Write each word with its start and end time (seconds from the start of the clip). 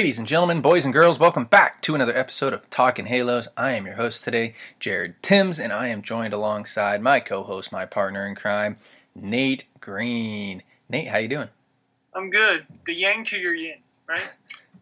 Ladies 0.00 0.18
and 0.18 0.26
gentlemen, 0.26 0.62
boys 0.62 0.86
and 0.86 0.94
girls, 0.94 1.18
welcome 1.18 1.44
back 1.44 1.82
to 1.82 1.94
another 1.94 2.16
episode 2.16 2.54
of 2.54 2.70
Talking 2.70 3.04
Halos. 3.04 3.48
I 3.54 3.72
am 3.72 3.84
your 3.84 3.96
host 3.96 4.24
today, 4.24 4.54
Jared 4.78 5.22
Timms, 5.22 5.60
and 5.60 5.74
I 5.74 5.88
am 5.88 6.00
joined 6.00 6.32
alongside 6.32 7.02
my 7.02 7.20
co-host, 7.20 7.70
my 7.70 7.84
partner 7.84 8.26
in 8.26 8.34
crime, 8.34 8.78
Nate 9.14 9.66
Green. 9.78 10.62
Nate, 10.88 11.08
how 11.08 11.18
you 11.18 11.28
doing? 11.28 11.50
I'm 12.14 12.30
good. 12.30 12.64
The 12.86 12.94
yang 12.94 13.24
to 13.24 13.38
your 13.38 13.54
yin, 13.54 13.76
right? 14.08 14.22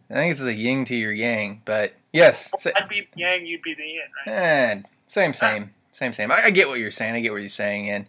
I 0.08 0.14
think 0.14 0.30
it's 0.30 0.40
the 0.40 0.54
yin 0.54 0.84
to 0.84 0.94
your 0.94 1.12
yang, 1.12 1.62
but 1.64 1.94
yes, 2.12 2.54
I'd 2.64 2.88
be 2.88 3.00
the 3.00 3.08
yang, 3.16 3.44
you'd 3.44 3.62
be 3.62 3.74
the 3.74 3.82
yin, 3.82 4.02
right? 4.24 4.32
eh, 4.32 4.82
same, 5.08 5.34
same, 5.34 5.70
same, 5.90 6.12
same. 6.12 6.30
I, 6.30 6.44
I 6.44 6.50
get 6.50 6.68
what 6.68 6.78
you're 6.78 6.92
saying. 6.92 7.16
I 7.16 7.20
get 7.20 7.32
what 7.32 7.40
you're 7.40 7.48
saying, 7.48 7.90
and 7.90 8.06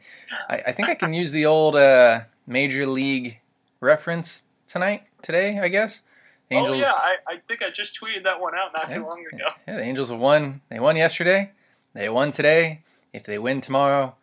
I, 0.47 0.61
I 0.67 0.71
think 0.73 0.89
I 0.89 0.93
can 0.93 1.15
use 1.15 1.31
the 1.31 1.47
old 1.47 1.75
uh, 1.75 2.19
major 2.45 2.85
league 2.85 3.39
reference 3.81 4.43
tonight, 4.67 5.07
today. 5.23 5.57
I 5.57 5.69
guess. 5.69 6.03
Oh 6.51 6.73
yeah, 6.73 6.91
I, 6.91 7.15
I 7.27 7.37
think 7.47 7.61
I 7.61 7.69
just 7.69 7.99
tweeted 7.99 8.23
that 8.23 8.39
one 8.41 8.53
out 8.55 8.71
not 8.75 8.89
too 8.89 9.01
long 9.01 9.23
ago. 9.33 9.45
Yeah, 9.67 9.75
the 9.75 9.83
Angels 9.83 10.09
have 10.09 10.19
won. 10.19 10.61
They 10.69 10.79
won 10.79 10.95
yesterday. 10.95 11.51
They 11.93 12.09
won 12.09 12.31
today. 12.31 12.81
If 13.13 13.23
they 13.25 13.37
win 13.37 13.61
tomorrow, 13.61 14.15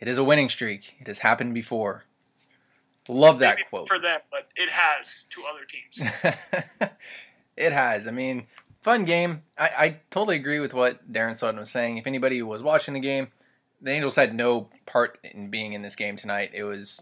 it 0.00 0.08
is 0.08 0.18
a 0.18 0.24
winning 0.24 0.48
streak. 0.48 0.96
It 1.00 1.06
has 1.06 1.20
happened 1.20 1.54
before. 1.54 2.04
Love 3.08 3.38
that 3.38 3.56
Maybe 3.56 3.66
quote. 3.70 3.88
for 3.88 3.98
them, 3.98 4.20
but 4.30 4.48
it 4.56 4.68
has 4.70 5.24
to 5.30 5.42
other 5.50 5.64
teams. 5.64 6.92
it 7.56 7.72
has. 7.72 8.06
I 8.06 8.10
mean, 8.10 8.46
fun 8.82 9.04
game. 9.04 9.42
I, 9.56 9.70
I 9.78 9.96
totally 10.10 10.36
agree 10.36 10.60
with 10.60 10.74
what 10.74 11.10
Darren 11.10 11.36
Sutton 11.36 11.58
was 11.58 11.70
saying. 11.70 11.96
If 11.96 12.06
anybody 12.06 12.42
was 12.42 12.62
watching 12.62 12.94
the 12.94 13.00
game, 13.00 13.28
the 13.80 13.92
Angels 13.92 14.16
had 14.16 14.34
no 14.34 14.68
part 14.84 15.18
in 15.22 15.48
being 15.48 15.72
in 15.72 15.82
this 15.82 15.96
game 15.96 16.16
tonight. 16.16 16.50
It 16.52 16.64
was 16.64 17.00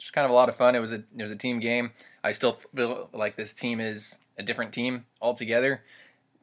just 0.00 0.12
kind 0.12 0.24
of 0.24 0.30
a 0.30 0.34
lot 0.34 0.48
of 0.48 0.56
fun. 0.56 0.74
It 0.74 0.80
was 0.80 0.92
a 0.92 1.04
it 1.16 1.22
was 1.22 1.30
a 1.30 1.36
team 1.36 1.60
game. 1.60 1.92
I 2.24 2.32
still 2.32 2.58
feel 2.74 3.08
like 3.12 3.36
this 3.36 3.52
team 3.52 3.78
is 3.80 4.18
a 4.38 4.42
different 4.42 4.72
team 4.72 5.04
altogether. 5.20 5.82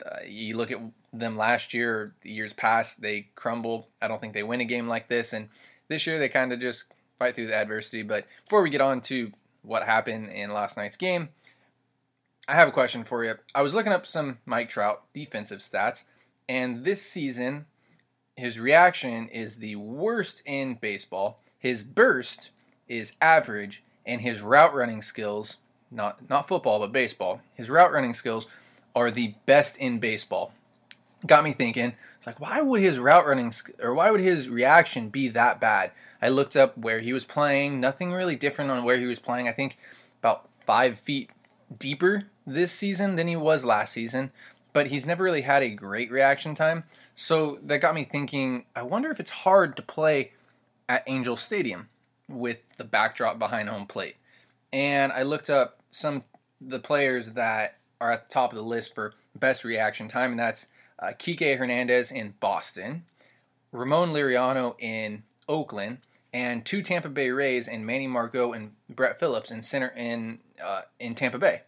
Uh, 0.06 0.20
you 0.26 0.56
look 0.56 0.72
at 0.72 0.80
them 1.12 1.36
last 1.36 1.74
year 1.74 1.96
or 1.96 2.14
the 2.22 2.32
years 2.32 2.54
past, 2.54 3.02
they 3.02 3.30
crumble. 3.36 3.90
I 4.02 4.08
don't 4.08 4.22
think 4.22 4.34
they 4.34 4.44
win 4.44 4.62
a 4.62 4.66
game 4.66 4.88
like 4.88 5.10
this. 5.10 5.34
And 5.34 5.50
this 5.88 6.06
year 6.06 6.20
they 6.20 6.30
kind 6.30 6.54
of 6.54 6.60
just 6.60 6.86
fight 7.18 7.36
through 7.36 7.48
the 7.48 7.56
adversity. 7.56 8.04
But 8.04 8.26
before 8.46 8.62
we 8.62 8.70
get 8.70 8.82
on 8.82 9.02
to 9.02 9.32
what 9.64 9.84
happened 9.84 10.28
in 10.28 10.54
last 10.54 10.78
night's 10.78 10.98
game, 10.98 11.30
I 12.48 12.54
have 12.54 12.68
a 12.68 12.72
question 12.72 13.04
for 13.04 13.26
you. 13.26 13.36
I 13.56 13.64
was 13.64 13.74
looking 13.74 13.92
up 13.92 14.06
some 14.06 14.38
Mike 14.46 14.70
Trout 14.70 15.04
defensive 15.14 15.60
stats, 15.60 16.06
and 16.48 16.86
this 16.86 17.02
season, 17.02 17.66
his 18.38 18.60
reaction 18.60 19.28
is 19.30 19.58
the 19.58 19.76
worst 19.76 20.44
in 20.46 20.76
baseball. 20.76 21.42
His 21.58 21.84
burst 21.84 22.52
is 22.88 23.16
average, 23.22 23.84
and 24.06 24.22
his 24.22 24.42
route 24.42 24.74
running 24.74 25.02
skills, 25.02 25.58
not 25.92 26.30
not 26.30 26.48
football 26.48 26.80
but 26.80 26.92
baseball, 26.92 27.42
his 27.56 27.70
route 27.70 27.92
running 27.92 28.14
skills 28.14 28.48
are 28.96 29.12
the 29.12 29.36
best 29.46 29.78
in 29.78 30.00
baseball. 30.00 30.54
Got 31.26 31.44
me 31.44 31.52
thinking. 31.52 31.94
It's 32.18 32.28
like, 32.28 32.40
why 32.40 32.62
would 32.62 32.82
his 32.82 33.00
route 33.00 33.26
running 33.26 33.52
or 33.82 33.94
why 33.94 34.12
would 34.12 34.20
his 34.20 34.50
reaction 34.50 35.10
be 35.10 35.28
that 35.30 35.60
bad? 35.60 35.92
I 36.22 36.30
looked 36.30 36.56
up 36.56 36.78
where 36.78 37.00
he 37.00 37.12
was 37.12 37.26
playing. 37.26 37.80
Nothing 37.80 38.12
really 38.12 38.36
different 38.36 38.72
on 38.72 38.84
where 38.84 38.98
he 38.98 39.08
was 39.08 39.20
playing. 39.20 39.48
I 39.48 39.52
think 39.52 39.78
about 40.22 40.48
five 40.66 41.00
feet 41.00 41.32
deeper 41.78 42.26
this 42.46 42.72
season 42.72 43.16
than 43.16 43.28
he 43.28 43.36
was 43.36 43.66
last 43.66 43.94
season, 43.94 44.32
but 44.74 44.88
he's 44.88 45.06
never 45.06 45.24
really 45.24 45.42
had 45.42 45.64
a 45.64 45.70
great 45.70 46.12
reaction 46.12 46.56
time. 46.56 46.84
So 47.16 47.60
that 47.64 47.80
got 47.80 47.96
me 47.96 48.04
thinking, 48.04 48.66
I 48.76 48.84
wonder 48.84 49.10
if 49.10 49.20
it's 49.20 49.32
hard 49.32 49.76
to 49.78 49.82
play 49.82 50.34
at 50.88 51.04
Angel 51.08 51.36
Stadium 51.36 51.90
with 52.28 52.60
the 52.78 52.84
backdrop 52.84 53.40
behind 53.40 53.70
home 53.70 53.86
plate. 53.86 54.16
And 54.74 55.12
I 55.12 55.24
looked 55.24 55.50
up 55.50 55.80
some 55.90 56.24
the 56.60 56.80
players 56.80 57.32
that 57.32 57.78
are 58.02 58.12
at 58.12 58.30
the 58.30 58.34
top 58.34 58.52
of 58.52 58.58
the 58.58 58.64
list 58.64 58.94
for 58.96 59.14
best 59.36 59.64
reaction 59.64 60.08
time, 60.08 60.32
and 60.32 60.40
that's 60.40 60.68
uh, 61.00 61.08
Kike 61.08 61.58
Hernandez 61.58 62.12
in 62.12 62.34
Boston, 62.40 63.04
Ramon 63.72 64.10
Laureano 64.10 64.76
in 64.80 65.24
Oakland, 65.48 66.00
and 66.34 66.66
two 66.66 66.82
Tampa 66.82 67.10
Bay 67.10 67.30
Rays 67.32 67.68
and 67.68 67.86
Manny 67.86 68.08
Margot 68.08 68.54
and 68.54 68.72
Brett 68.90 69.20
Phillips 69.20 69.52
in 69.52 69.62
center 69.62 69.94
in 69.96 70.40
uh, 70.64 70.82
in 71.00 71.16
Tampa 71.16 71.40
Bay. 71.40 71.62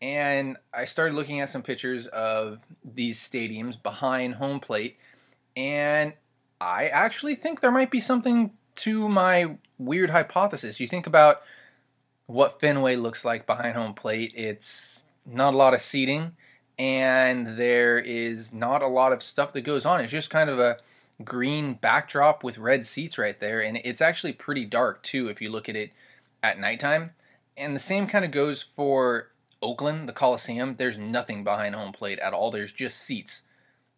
And 0.00 0.56
I 0.72 0.84
started 0.84 1.14
looking 1.14 1.40
at 1.40 1.48
some 1.48 1.62
pictures 1.62 2.06
of 2.08 2.60
these 2.84 3.18
stadiums 3.18 3.80
behind 3.80 4.34
home 4.34 4.60
plate, 4.60 4.98
and 5.56 6.14
I 6.60 6.86
actually 6.86 7.34
think 7.34 7.60
there 7.60 7.70
might 7.70 7.90
be 7.90 8.00
something 8.00 8.52
to 8.76 9.08
my 9.08 9.56
weird 9.78 10.10
hypothesis. 10.10 10.80
You 10.80 10.88
think 10.88 11.06
about 11.06 11.42
what 12.26 12.60
Fenway 12.60 12.96
looks 12.96 13.24
like 13.24 13.46
behind 13.46 13.76
home 13.76 13.94
plate. 13.94 14.32
It's 14.34 15.04
not 15.26 15.54
a 15.54 15.56
lot 15.56 15.74
of 15.74 15.82
seating, 15.82 16.32
and 16.78 17.58
there 17.58 17.98
is 17.98 18.52
not 18.52 18.82
a 18.82 18.88
lot 18.88 19.12
of 19.12 19.22
stuff 19.22 19.52
that 19.52 19.62
goes 19.62 19.84
on. 19.84 20.00
It's 20.00 20.12
just 20.12 20.30
kind 20.30 20.50
of 20.50 20.58
a 20.58 20.78
green 21.22 21.74
backdrop 21.74 22.42
with 22.42 22.58
red 22.58 22.86
seats 22.86 23.18
right 23.18 23.38
there, 23.38 23.60
and 23.62 23.78
it's 23.84 24.00
actually 24.00 24.32
pretty 24.32 24.64
dark 24.64 25.02
too 25.02 25.28
if 25.28 25.40
you 25.40 25.50
look 25.50 25.68
at 25.68 25.76
it 25.76 25.92
at 26.42 26.58
nighttime. 26.58 27.10
And 27.56 27.74
the 27.74 27.80
same 27.80 28.06
kind 28.06 28.24
of 28.24 28.30
goes 28.30 28.62
for 28.62 29.30
Oakland, 29.62 30.08
the 30.08 30.12
Coliseum. 30.12 30.74
There's 30.74 30.98
nothing 30.98 31.44
behind 31.44 31.74
home 31.74 31.92
plate 31.92 32.18
at 32.18 32.32
all. 32.32 32.50
There's 32.50 32.72
just 32.72 32.98
seats. 32.98 33.42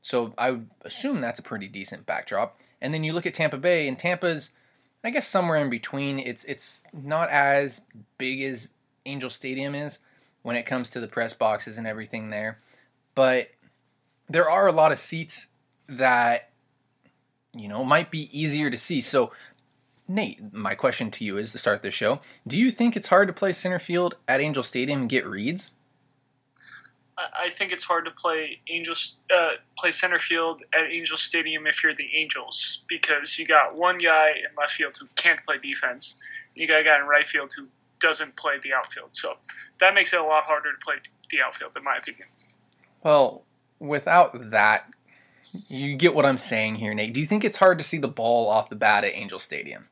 So 0.02 0.34
I 0.38 0.52
would 0.52 0.70
assume 0.82 1.20
that's 1.20 1.40
a 1.40 1.42
pretty 1.42 1.66
decent 1.66 2.06
backdrop. 2.06 2.60
And 2.80 2.92
then 2.92 3.02
you 3.02 3.12
look 3.12 3.26
at 3.26 3.34
Tampa 3.34 3.56
Bay, 3.56 3.88
and 3.88 3.98
Tampa's, 3.98 4.52
I 5.06 5.10
guess, 5.10 5.28
somewhere 5.28 5.58
in 5.58 5.70
between. 5.70 6.18
It's 6.18 6.42
it's 6.46 6.82
not 6.92 7.30
as 7.30 7.82
big 8.18 8.42
as 8.42 8.72
Angel 9.04 9.30
Stadium 9.30 9.72
is 9.72 10.00
when 10.42 10.56
it 10.56 10.66
comes 10.66 10.90
to 10.90 11.00
the 11.00 11.06
press 11.06 11.32
boxes 11.32 11.78
and 11.78 11.86
everything 11.86 12.30
there, 12.30 12.58
but 13.14 13.50
there 14.28 14.50
are 14.50 14.66
a 14.66 14.72
lot 14.72 14.90
of 14.90 14.98
seats 14.98 15.46
that 15.86 16.50
you 17.54 17.68
know 17.68 17.84
might 17.84 18.10
be 18.10 18.36
easier 18.36 18.68
to 18.68 18.76
see. 18.76 19.00
So, 19.00 19.30
Nate, 20.08 20.52
my 20.52 20.74
question 20.74 21.12
to 21.12 21.24
you 21.24 21.38
is 21.38 21.52
to 21.52 21.58
start 21.58 21.82
this 21.82 21.94
show: 21.94 22.18
Do 22.44 22.58
you 22.58 22.72
think 22.72 22.96
it's 22.96 23.06
hard 23.06 23.28
to 23.28 23.32
play 23.32 23.52
center 23.52 23.78
field 23.78 24.16
at 24.26 24.40
Angel 24.40 24.64
Stadium 24.64 25.02
and 25.02 25.08
get 25.08 25.24
reads? 25.24 25.70
I, 27.18 27.48
think 27.50 27.72
it's 27.72 27.84
hard 27.84 28.04
to 28.04 28.10
play 28.10 28.60
Angels 28.68 29.18
uh, 29.34 29.52
play 29.78 29.90
center 29.90 30.18
field 30.18 30.62
at 30.74 30.90
Angel 30.90 31.16
Stadium 31.16 31.66
if 31.66 31.82
you're 31.82 31.94
the 31.94 32.08
Angels 32.14 32.82
because 32.88 33.38
you 33.38 33.46
got 33.46 33.74
one 33.74 33.98
guy 33.98 34.30
in 34.30 34.54
left 34.58 34.72
field 34.72 34.96
who 35.00 35.06
can't 35.16 35.42
play 35.44 35.56
defense. 35.58 36.18
and 36.54 36.60
You 36.60 36.68
got 36.68 36.80
a 36.80 36.84
guy 36.84 36.96
in 36.96 37.06
right 37.06 37.26
field 37.26 37.52
who 37.56 37.66
doesn't 38.00 38.36
play 38.36 38.54
the 38.62 38.72
outfield. 38.74 39.08
So 39.12 39.34
that 39.80 39.94
makes 39.94 40.12
it 40.12 40.20
a 40.20 40.24
lot 40.24 40.44
harder 40.44 40.72
to 40.72 40.78
play 40.84 40.96
the 41.30 41.40
outfield, 41.42 41.72
in 41.76 41.84
my 41.84 41.96
opinion. 41.96 42.28
Well, 43.02 43.44
without 43.78 44.50
that, 44.50 44.90
you 45.68 45.96
get 45.96 46.14
what 46.14 46.26
I'm 46.26 46.38
saying 46.38 46.76
here, 46.76 46.92
Nate. 46.92 47.14
Do 47.14 47.20
you 47.20 47.26
think 47.26 47.44
it's 47.44 47.56
hard 47.56 47.78
to 47.78 47.84
see 47.84 47.98
the 47.98 48.08
ball 48.08 48.48
off 48.48 48.68
the 48.68 48.76
bat 48.76 49.04
at 49.04 49.14
Angel 49.14 49.38
Stadium? 49.38 49.88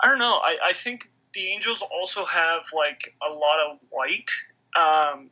I 0.00 0.08
don't 0.08 0.18
know. 0.18 0.36
I, 0.36 0.56
I 0.68 0.72
think 0.72 1.10
the 1.34 1.48
Angels 1.52 1.82
also 1.82 2.24
have 2.24 2.64
like 2.74 3.14
a 3.22 3.32
lot 3.32 3.58
of 3.70 3.78
white. 3.90 4.30
Um, 4.76 5.30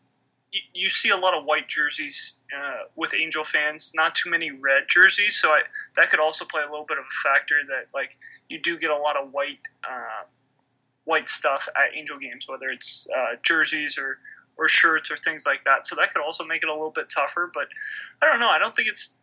you, 0.53 0.61
you 0.75 0.89
see 0.89 1.11
a 1.11 1.17
lot 1.17 1.35
of 1.35 1.45
white 1.45 1.69
jerseys 1.69 2.41
uh, 2.57 2.85
with 2.97 3.15
Angel 3.15 3.45
fans, 3.45 3.93
not 3.95 4.15
too 4.15 4.31
many 4.31 4.51
red 4.51 4.85
jerseys. 4.89 5.41
So 5.41 5.51
I, 5.51 5.61
that 5.97 6.11
could 6.11 6.21
also 6.21 6.45
play 6.45 6.63
a 6.63 6.71
little 6.71 6.87
bit 6.87 6.99
of 6.99 7.05
a 7.05 7.29
factor 7.29 7.57
that 7.69 7.87
like 7.95 8.17
you 8.49 8.61
do 8.61 8.79
get 8.79 8.91
a 8.91 8.97
lot 8.97 9.17
of 9.17 9.33
white 9.33 9.61
uh, 9.85 10.25
white 11.05 11.29
stuff 11.29 11.69
at 11.77 11.97
Angel 11.97 12.19
games, 12.19 12.47
whether 12.49 12.69
it's 12.69 13.09
uh, 13.17 13.37
jerseys 13.43 13.99
or 13.99 14.19
or 14.57 14.69
shirts 14.69 15.11
or 15.11 15.17
things 15.17 15.47
like 15.47 15.65
that. 15.65 15.87
So 15.87 15.97
that 15.97 16.13
could 16.13 16.23
also 16.23 16.45
make 16.45 16.63
it 16.63 16.69
a 16.69 16.73
little 16.73 16.91
bit 16.91 17.09
tougher. 17.09 17.51
But 17.53 17.69
I 18.23 18.31
don't 18.31 18.41
know. 18.41 18.49
I 18.49 18.59
don't 18.59 18.75
think 18.75 18.89
it's 18.89 19.17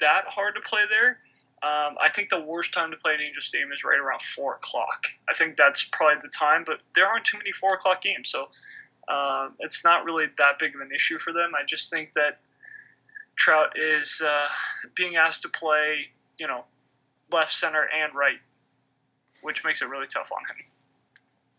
that 0.00 0.24
hard 0.26 0.54
to 0.56 0.60
play 0.62 0.82
there. 0.88 1.18
Um, 1.62 1.96
I 2.00 2.08
think 2.08 2.30
the 2.30 2.40
worst 2.40 2.72
time 2.72 2.90
to 2.90 2.96
play 2.96 3.12
at 3.14 3.20
Angel 3.20 3.42
Stadium 3.42 3.70
is 3.70 3.84
right 3.84 4.00
around 4.00 4.22
four 4.22 4.54
o'clock. 4.54 5.04
I 5.28 5.34
think 5.34 5.58
that's 5.58 5.88
probably 5.92 6.22
the 6.22 6.28
time, 6.28 6.64
but 6.66 6.80
there 6.94 7.06
aren't 7.06 7.26
too 7.26 7.36
many 7.36 7.52
four 7.52 7.74
o'clock 7.74 8.00
games, 8.00 8.30
so 8.30 8.48
um, 9.08 9.54
it's 9.58 9.84
not 9.84 10.04
really 10.04 10.26
that 10.38 10.58
big 10.58 10.74
of 10.74 10.80
an 10.80 10.90
issue 10.94 11.18
for 11.18 11.32
them. 11.32 11.52
I 11.54 11.64
just 11.66 11.90
think 11.90 12.12
that 12.14 12.40
Trout 13.36 13.72
is 13.76 14.22
uh, 14.24 14.48
being 14.94 15.16
asked 15.16 15.42
to 15.42 15.48
play, 15.48 16.06
you 16.38 16.46
know, 16.46 16.64
left, 17.32 17.50
center, 17.50 17.88
and 17.96 18.14
right, 18.14 18.38
which 19.42 19.64
makes 19.64 19.82
it 19.82 19.88
really 19.88 20.06
tough 20.06 20.30
on 20.32 20.38
him. 20.40 20.64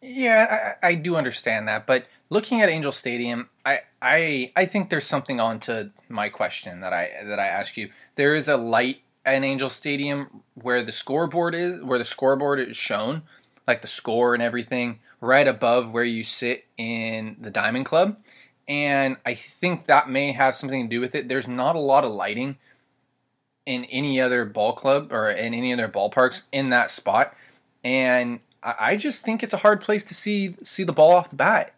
Yeah, 0.04 0.76
I, 0.82 0.90
I 0.90 0.94
do 0.96 1.16
understand 1.16 1.68
that, 1.68 1.86
but 1.86 2.08
looking 2.30 2.62
at 2.62 2.70
Angel 2.70 2.92
Stadium, 2.92 3.50
I, 3.66 3.82
I 4.02 4.52
I 4.56 4.66
think 4.66 4.90
there's 4.90 5.06
something 5.06 5.40
on 5.40 5.60
to 5.62 5.92
my 6.10 6.30
question 6.30 6.80
that 6.82 6.92
I 6.92 7.12
that 7.24 7.40
I 7.40 7.46
asked 7.46 7.78
you. 7.78 7.90
There 8.16 8.34
is 8.34 8.48
a 8.48 8.58
light 8.58 9.02
at 9.26 9.44
Angel 9.44 9.70
Stadium 9.70 10.42
where 10.56 10.82
the 10.82 10.92
scoreboard 10.92 11.54
is, 11.54 11.84
where 11.84 12.00
the 12.00 12.06
scoreboard 12.06 12.60
is 12.60 12.76
shown, 12.76 13.22
like 13.72 13.82
the 13.82 13.88
score 13.88 14.34
and 14.34 14.44
everything, 14.44 15.00
right 15.22 15.48
above 15.48 15.94
where 15.94 16.04
you 16.04 16.24
sit 16.24 16.66
in 16.78 17.38
the 17.40 17.50
Diamond 17.50 17.86
Club. 17.86 18.18
And 18.68 19.18
I 19.26 19.34
think 19.34 19.86
that 19.86 20.10
may 20.10 20.34
have 20.34 20.56
something 20.56 20.84
to 20.84 20.90
do 20.90 21.00
with 21.00 21.16
it. 21.16 21.30
There's 21.30 21.48
not 21.48 21.76
a 21.76 21.80
lot 21.80 22.04
of 22.04 22.12
lighting 22.12 22.58
in 23.66 23.86
any 23.86 24.20
other 24.20 24.44
ball 24.46 24.74
club 24.74 25.12
or 25.12 25.30
in 25.30 25.54
any 25.54 25.72
other 25.72 25.88
ballparks 25.88 26.44
in 26.52 26.70
that 26.70 26.92
spot. 26.92 27.34
And 27.84 28.42
I 28.62 28.98
just 28.98 29.24
think 29.24 29.42
it's 29.42 29.54
a 29.54 29.58
hard 29.58 29.82
place 29.82 30.04
to 30.06 30.14
see 30.14 30.56
see 30.64 30.84
the 30.84 30.94
ball 30.94 31.14
off 31.14 31.30
the 31.30 31.36
bat. 31.36 31.74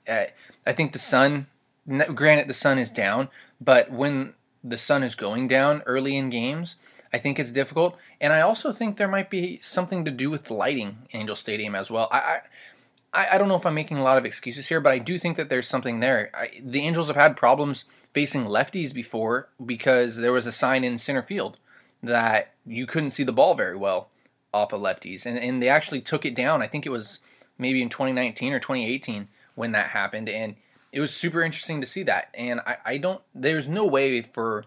I 0.65 0.73
think 0.73 0.93
the 0.93 0.99
sun, 0.99 1.47
granted, 1.87 2.47
the 2.47 2.53
sun 2.53 2.77
is 2.77 2.91
down, 2.91 3.29
but 3.61 3.91
when 3.91 4.33
the 4.63 4.77
sun 4.77 5.03
is 5.03 5.15
going 5.15 5.47
down 5.47 5.81
early 5.85 6.17
in 6.17 6.29
games, 6.29 6.75
I 7.13 7.19
think 7.19 7.39
it's 7.39 7.51
difficult, 7.51 7.97
and 8.19 8.33
I 8.33 8.41
also 8.41 8.73
think 8.73 8.97
there 8.97 9.07
might 9.07 9.29
be 9.29 9.59
something 9.61 10.03
to 10.05 10.11
do 10.11 10.31
with 10.31 10.45
the 10.45 10.55
lighting 10.55 10.97
in 11.11 11.21
Angel 11.21 11.35
Stadium 11.35 11.75
as 11.75 11.91
well. 11.91 12.07
I, 12.11 12.39
I, 13.13 13.27
I 13.33 13.37
don't 13.37 13.47
know 13.47 13.55
if 13.55 13.65
I'm 13.65 13.75
making 13.75 13.97
a 13.97 14.03
lot 14.03 14.17
of 14.17 14.25
excuses 14.25 14.67
here, 14.67 14.81
but 14.81 14.91
I 14.91 14.97
do 14.97 15.19
think 15.19 15.37
that 15.37 15.49
there's 15.49 15.67
something 15.67 15.99
there. 15.99 16.31
I, 16.33 16.49
the 16.59 16.81
Angels 16.81 17.07
have 17.07 17.15
had 17.15 17.37
problems 17.37 17.85
facing 18.13 18.45
lefties 18.45 18.93
before 18.93 19.49
because 19.63 20.17
there 20.17 20.31
was 20.31 20.47
a 20.47 20.51
sign 20.51 20.83
in 20.83 20.97
center 20.97 21.21
field 21.21 21.57
that 22.01 22.53
you 22.65 22.85
couldn't 22.85 23.11
see 23.11 23.23
the 23.23 23.31
ball 23.31 23.53
very 23.53 23.77
well 23.77 24.09
off 24.53 24.73
of 24.73 24.81
lefties, 24.81 25.25
and 25.25 25.37
and 25.37 25.61
they 25.61 25.69
actually 25.69 26.01
took 26.01 26.25
it 26.25 26.35
down. 26.35 26.61
I 26.61 26.67
think 26.67 26.85
it 26.85 26.91
was 26.91 27.19
maybe 27.57 27.81
in 27.81 27.89
2019 27.89 28.53
or 28.53 28.59
2018 28.59 29.27
when 29.55 29.71
that 29.71 29.89
happened, 29.89 30.29
and 30.29 30.55
it 30.91 30.99
was 30.99 31.13
super 31.13 31.41
interesting 31.41 31.81
to 31.81 31.87
see 31.87 32.03
that. 32.03 32.29
And 32.33 32.59
I, 32.61 32.77
I 32.85 32.97
don't, 32.97 33.21
there's 33.33 33.67
no 33.67 33.85
way 33.85 34.21
for 34.21 34.65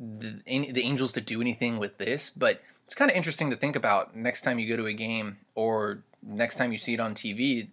the, 0.00 0.42
the 0.46 0.82
Angels 0.82 1.12
to 1.12 1.20
do 1.20 1.40
anything 1.40 1.78
with 1.78 1.98
this, 1.98 2.30
but 2.30 2.60
it's 2.86 2.94
kind 2.94 3.10
of 3.10 3.16
interesting 3.16 3.50
to 3.50 3.56
think 3.56 3.76
about 3.76 4.16
next 4.16 4.40
time 4.40 4.58
you 4.58 4.68
go 4.68 4.76
to 4.76 4.86
a 4.86 4.92
game 4.92 5.38
or 5.54 6.02
next 6.22 6.56
time 6.56 6.72
you 6.72 6.78
see 6.78 6.94
it 6.94 7.00
on 7.00 7.14
TV. 7.14 7.68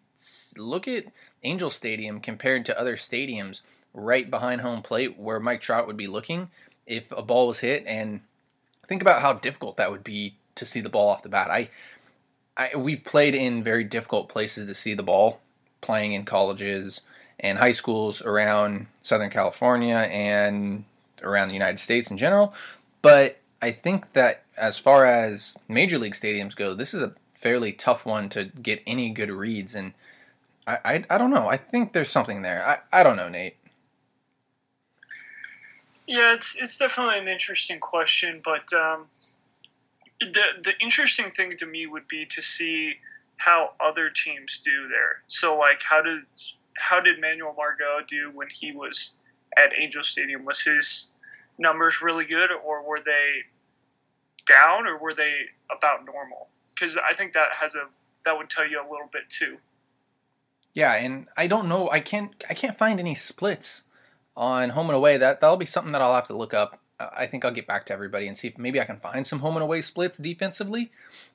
Look 0.57 0.87
at 0.87 1.05
Angel 1.43 1.69
Stadium 1.69 2.19
compared 2.19 2.65
to 2.65 2.79
other 2.79 2.95
stadiums 2.95 3.61
right 3.93 4.29
behind 4.29 4.61
home 4.61 4.81
plate 4.81 5.17
where 5.17 5.39
Mike 5.39 5.61
Trout 5.61 5.87
would 5.87 5.97
be 5.97 6.07
looking 6.07 6.49
if 6.85 7.11
a 7.11 7.21
ball 7.21 7.47
was 7.47 7.59
hit, 7.59 7.83
and 7.85 8.21
think 8.87 9.01
about 9.01 9.21
how 9.21 9.33
difficult 9.33 9.77
that 9.77 9.91
would 9.91 10.03
be 10.03 10.35
to 10.55 10.65
see 10.65 10.79
the 10.79 10.89
ball 10.89 11.09
off 11.09 11.23
the 11.23 11.29
bat. 11.29 11.49
I, 11.51 11.69
I 12.55 12.75
we've 12.75 13.03
played 13.03 13.35
in 13.35 13.63
very 13.63 13.83
difficult 13.83 14.29
places 14.29 14.67
to 14.67 14.75
see 14.75 14.93
the 14.93 15.03
ball, 15.03 15.41
playing 15.81 16.13
in 16.13 16.25
colleges 16.25 17.01
and 17.39 17.59
high 17.59 17.71
schools 17.71 18.21
around 18.21 18.87
Southern 19.03 19.29
California 19.29 19.95
and 19.95 20.85
around 21.23 21.47
the 21.47 21.53
United 21.53 21.79
States 21.79 22.11
in 22.11 22.17
general. 22.17 22.53
But 23.01 23.39
I 23.61 23.71
think 23.71 24.13
that 24.13 24.43
as 24.57 24.77
far 24.77 25.05
as 25.05 25.57
major 25.67 25.97
league 25.97 26.13
stadiums 26.13 26.55
go, 26.55 26.73
this 26.73 26.93
is 26.93 27.01
a 27.01 27.13
fairly 27.33 27.71
tough 27.71 28.05
one 28.05 28.29
to 28.29 28.45
get 28.45 28.81
any 28.87 29.09
good 29.09 29.29
reads. 29.29 29.75
And 29.75 29.93
I, 30.65 30.77
I, 30.83 31.03
I 31.09 31.17
don't 31.17 31.31
know. 31.31 31.47
I 31.47 31.57
think 31.57 31.93
there's 31.93 32.09
something 32.09 32.41
there. 32.41 32.65
I, 32.65 32.99
I 32.99 33.03
don't 33.03 33.17
know, 33.17 33.29
Nate. 33.29 33.57
Yeah, 36.07 36.33
it's 36.33 36.61
it's 36.61 36.77
definitely 36.77 37.19
an 37.19 37.27
interesting 37.27 37.81
question, 37.81 38.41
but 38.43 38.71
um, 38.71 39.07
the 40.21 40.43
the 40.63 40.73
interesting 40.79 41.31
thing 41.31 41.57
to 41.57 41.65
me 41.65 41.85
would 41.85 42.07
be 42.07 42.25
to 42.27 42.41
see 42.41 42.93
how 43.35 43.71
other 43.79 44.09
teams 44.09 44.59
do 44.59 44.87
there. 44.87 45.21
So, 45.27 45.57
like, 45.57 45.81
how 45.83 46.01
does 46.01 46.55
how 46.77 47.01
did 47.01 47.19
Manuel 47.19 47.53
Margot 47.57 48.05
do 48.09 48.31
when 48.33 48.47
he 48.49 48.71
was 48.71 49.17
at 49.57 49.77
Angel 49.77 50.03
Stadium? 50.03 50.45
Was 50.45 50.61
his 50.61 51.11
numbers 51.57 52.01
really 52.01 52.25
good, 52.25 52.49
or 52.51 52.87
were 52.87 52.99
they 53.03 53.43
down, 54.45 54.87
or 54.87 54.97
were 54.97 55.13
they 55.13 55.33
about 55.75 56.05
normal? 56.05 56.47
Because 56.73 56.97
I 56.97 57.13
think 57.15 57.33
that 57.33 57.49
has 57.59 57.75
a 57.75 57.87
that 58.25 58.37
would 58.37 58.49
tell 58.49 58.67
you 58.67 58.79
a 58.79 58.87
little 58.89 59.09
bit 59.11 59.29
too. 59.29 59.57
Yeah, 60.73 60.93
and 60.93 61.27
I 61.35 61.47
don't 61.47 61.67
know. 61.67 61.89
I 61.89 61.99
can't. 61.99 62.31
I 62.49 62.53
can't 62.53 62.77
find 62.77 62.99
any 62.99 63.15
splits 63.15 63.83
on 64.35 64.69
home 64.69 64.87
and 64.87 64.95
away. 64.95 65.17
That 65.17 65.41
that'll 65.41 65.57
be 65.57 65.65
something 65.65 65.91
that 65.93 66.01
I'll 66.01 66.13
have 66.13 66.27
to 66.27 66.37
look 66.37 66.53
up. 66.53 66.79
I 66.99 67.27
think 67.27 67.45
I'll 67.45 67.51
get 67.51 67.67
back 67.67 67.85
to 67.87 67.93
everybody 67.93 68.27
and 68.27 68.37
see 68.37 68.47
if 68.47 68.57
maybe 68.57 68.81
I 68.81 68.85
can 68.85 68.97
find 68.97 69.25
some 69.25 69.39
home 69.39 69.55
and 69.55 69.63
away 69.63 69.81
splits 69.81 70.17
defensively. 70.17 70.91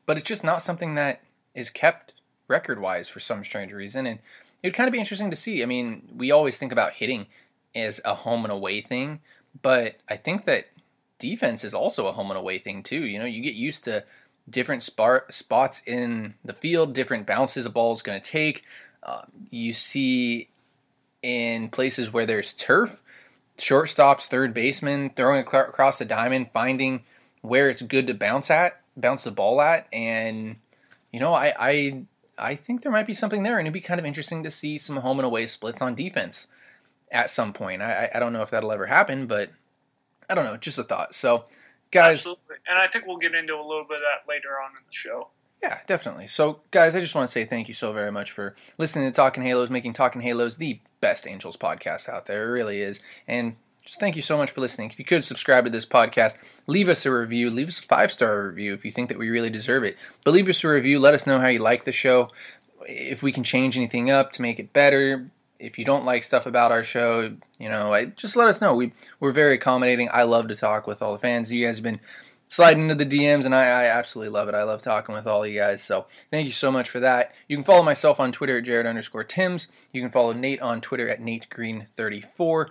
But 0.06 0.16
it's 0.16 0.26
just 0.26 0.44
not 0.44 0.62
something 0.62 0.94
that 0.94 1.22
is 1.54 1.70
kept 1.70 2.14
record 2.48 2.80
wise 2.80 3.08
for 3.08 3.20
some 3.20 3.44
strange 3.44 3.72
reason. 3.72 4.06
And 4.06 4.18
it 4.62 4.68
would 4.68 4.74
kind 4.74 4.88
of 4.88 4.92
be 4.92 4.98
interesting 4.98 5.30
to 5.30 5.36
see. 5.36 5.62
I 5.62 5.66
mean, 5.66 6.08
we 6.16 6.30
always 6.30 6.58
think 6.58 6.72
about 6.72 6.94
hitting 6.94 7.26
as 7.74 8.00
a 8.04 8.14
home 8.14 8.44
and 8.44 8.52
away 8.52 8.80
thing, 8.80 9.20
but 9.60 9.96
I 10.08 10.16
think 10.16 10.44
that 10.44 10.66
defense 11.18 11.64
is 11.64 11.74
also 11.74 12.06
a 12.06 12.12
home 12.12 12.30
and 12.30 12.38
away 12.38 12.58
thing 12.58 12.82
too. 12.82 13.04
You 13.04 13.18
know, 13.18 13.24
you 13.24 13.42
get 13.42 13.54
used 13.54 13.84
to 13.84 14.04
different 14.48 14.82
spot, 14.82 15.32
spots 15.32 15.82
in 15.86 16.34
the 16.44 16.52
field, 16.52 16.94
different 16.94 17.26
bounces 17.26 17.66
a 17.66 17.70
ball 17.70 17.92
is 17.92 18.02
going 18.02 18.20
to 18.20 18.30
take. 18.30 18.64
Uh, 19.02 19.22
you 19.50 19.72
see 19.72 20.48
in 21.22 21.68
places 21.68 22.12
where 22.12 22.26
there's 22.26 22.52
turf, 22.52 23.02
shortstops, 23.58 24.26
third 24.26 24.52
baseman 24.52 25.10
throwing 25.10 25.40
across 25.40 25.98
the 25.98 26.04
diamond, 26.04 26.50
finding 26.52 27.04
where 27.40 27.68
it's 27.68 27.82
good 27.82 28.06
to 28.06 28.14
bounce 28.14 28.50
at, 28.50 28.80
bounce 28.96 29.24
the 29.24 29.30
ball 29.30 29.60
at, 29.60 29.86
and 29.92 30.56
you 31.12 31.20
know, 31.20 31.34
I 31.34 31.52
I 31.58 32.04
I 32.38 32.54
think 32.56 32.82
there 32.82 32.92
might 32.92 33.06
be 33.06 33.14
something 33.14 33.42
there, 33.42 33.58
and 33.58 33.66
it'd 33.66 33.74
be 33.74 33.80
kind 33.80 34.00
of 34.00 34.06
interesting 34.06 34.42
to 34.42 34.50
see 34.50 34.78
some 34.78 34.96
home 34.96 35.18
and 35.18 35.26
away 35.26 35.46
splits 35.46 35.82
on 35.82 35.94
defense 35.94 36.48
at 37.12 37.30
some 37.30 37.52
point. 37.52 37.82
I, 37.82 38.10
I 38.12 38.18
don't 38.18 38.32
know 38.32 38.42
if 38.42 38.50
that'll 38.50 38.72
ever 38.72 38.86
happen, 38.86 39.26
but 39.26 39.50
I 40.28 40.34
don't 40.34 40.44
know. 40.44 40.56
Just 40.56 40.78
a 40.78 40.84
thought. 40.84 41.14
So, 41.14 41.44
guys, 41.90 42.20
Absolutely. 42.20 42.56
and 42.66 42.78
I 42.78 42.86
think 42.88 43.06
we'll 43.06 43.18
get 43.18 43.34
into 43.34 43.54
a 43.54 43.62
little 43.62 43.84
bit 43.88 43.96
of 43.96 44.02
that 44.02 44.28
later 44.28 44.48
on 44.64 44.70
in 44.70 44.82
the 44.86 44.92
show. 44.92 45.28
Yeah, 45.62 45.78
definitely. 45.86 46.26
So, 46.26 46.60
guys, 46.72 46.96
I 46.96 47.00
just 47.00 47.14
want 47.14 47.28
to 47.28 47.32
say 47.32 47.44
thank 47.44 47.68
you 47.68 47.74
so 47.74 47.92
very 47.92 48.10
much 48.10 48.32
for 48.32 48.56
listening 48.78 49.04
to 49.04 49.14
Talking 49.14 49.44
Halos, 49.44 49.70
making 49.70 49.92
Talking 49.92 50.20
Halos 50.20 50.56
the 50.56 50.80
best 51.00 51.28
Angels 51.28 51.56
podcast 51.56 52.08
out 52.08 52.26
there. 52.26 52.48
It 52.48 52.52
really 52.52 52.80
is. 52.80 53.00
And 53.28 53.54
just 53.84 54.00
thank 54.00 54.16
you 54.16 54.22
so 54.22 54.36
much 54.36 54.50
for 54.50 54.60
listening. 54.60 54.90
If 54.90 54.98
you 54.98 55.04
could 55.04 55.22
subscribe 55.22 55.64
to 55.64 55.70
this 55.70 55.86
podcast, 55.86 56.36
leave 56.66 56.88
us 56.88 57.06
a 57.06 57.12
review, 57.12 57.50
leave 57.50 57.68
us 57.68 57.78
a 57.78 57.82
five 57.82 58.10
star 58.10 58.48
review 58.48 58.74
if 58.74 58.84
you 58.84 58.90
think 58.90 59.08
that 59.08 59.18
we 59.18 59.28
really 59.30 59.50
deserve 59.50 59.84
it. 59.84 59.96
But 60.24 60.34
leave 60.34 60.48
us 60.48 60.64
a 60.64 60.68
review. 60.68 60.98
Let 60.98 61.14
us 61.14 61.26
know 61.26 61.38
how 61.38 61.48
you 61.48 61.60
like 61.60 61.84
the 61.84 61.92
show. 61.92 62.30
If 62.88 63.22
we 63.22 63.30
can 63.30 63.44
change 63.44 63.76
anything 63.76 64.10
up 64.10 64.32
to 64.32 64.42
make 64.42 64.58
it 64.58 64.72
better, 64.72 65.30
if 65.62 65.78
you 65.78 65.84
don't 65.84 66.04
like 66.04 66.24
stuff 66.24 66.44
about 66.44 66.72
our 66.72 66.82
show, 66.82 67.36
you 67.58 67.68
know, 67.68 67.94
I, 67.94 68.06
just 68.06 68.36
let 68.36 68.48
us 68.48 68.60
know. 68.60 68.74
We 68.74 68.92
we're 69.20 69.32
very 69.32 69.54
accommodating. 69.54 70.08
I 70.12 70.24
love 70.24 70.48
to 70.48 70.56
talk 70.56 70.86
with 70.86 71.00
all 71.00 71.12
the 71.12 71.18
fans. 71.18 71.52
You 71.52 71.64
guys 71.64 71.76
have 71.76 71.84
been 71.84 72.00
sliding 72.48 72.90
into 72.90 72.94
the 72.94 73.06
DMs, 73.06 73.46
and 73.46 73.54
I, 73.54 73.62
I, 73.62 73.84
absolutely 73.86 74.30
love 74.30 74.48
it. 74.48 74.54
I 74.54 74.64
love 74.64 74.82
talking 74.82 75.14
with 75.14 75.26
all 75.26 75.46
you 75.46 75.58
guys. 75.58 75.82
So 75.82 76.06
thank 76.30 76.44
you 76.44 76.52
so 76.52 76.70
much 76.70 76.90
for 76.90 77.00
that. 77.00 77.32
You 77.48 77.56
can 77.56 77.64
follow 77.64 77.82
myself 77.82 78.20
on 78.20 78.32
Twitter 78.32 78.58
at 78.58 78.64
Jared 78.64 78.86
underscore 78.86 79.24
Timms. 79.24 79.68
You 79.92 80.02
can 80.02 80.10
follow 80.10 80.32
Nate 80.32 80.60
on 80.60 80.80
Twitter 80.80 81.08
at 81.08 81.20
Nate 81.20 81.48
Green 81.48 81.86
34 81.96 82.70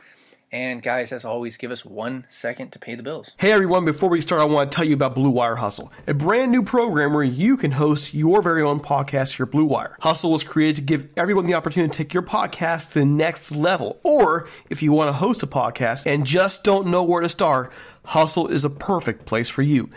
and 0.52 0.84
guys, 0.84 1.12
as 1.12 1.24
always, 1.24 1.56
give 1.58 1.72
us 1.72 1.86
one 1.86 2.26
second 2.28 2.72
to 2.72 2.80
pay 2.80 2.96
the 2.96 3.04
bills. 3.04 3.32
Hey 3.38 3.52
everyone, 3.52 3.86
before 3.86 4.10
we 4.10 4.20
start, 4.20 4.42
I 4.42 4.46
want 4.46 4.72
to 4.72 4.76
tell 4.76 4.86
you 4.86 4.94
about 4.94 5.16
Blue 5.16 5.30
Wire 5.30 5.56
Hustle, 5.56 5.92
a 6.08 6.14
brand 6.14 6.52
new 6.52 6.64
program 6.64 7.14
where 7.14 7.24
you 7.24 7.56
can 7.56 7.72
host 7.72 8.14
your 8.14 8.42
very 8.42 8.62
own 8.62 8.80
podcast 8.80 9.38
here 9.38 9.46
Blue 9.46 9.66
Wire. 9.66 9.98
Hustle 10.02 10.32
was 10.32 10.44
created 10.44 10.76
to 10.76 10.82
give 10.82 11.14
everyone 11.16 11.46
the 11.46 11.54
opportunity 11.54 11.92
to 11.92 11.98
take 11.98 12.14
your 12.14 12.24
podcast 12.24 12.90
to 12.90 13.00
the 13.00 13.06
next 13.06 13.56
level. 13.56 14.00
Or 14.04 14.48
if 14.70 14.84
you 14.84 14.92
want 14.92 15.08
to 15.08 15.14
host 15.14 15.42
a 15.44 15.48
podcast 15.48 16.06
and 16.06 16.26
just 16.26 16.64
don't 16.64 16.88
know 16.88 17.04
where 17.04 17.22
to 17.22 17.30
start, 17.30 17.72
Hustle 18.04 18.48
is 18.48 18.66
a 18.66 18.70
perfect 18.70 19.26
place 19.26 19.50
for 19.50 19.62
you. 19.62 19.90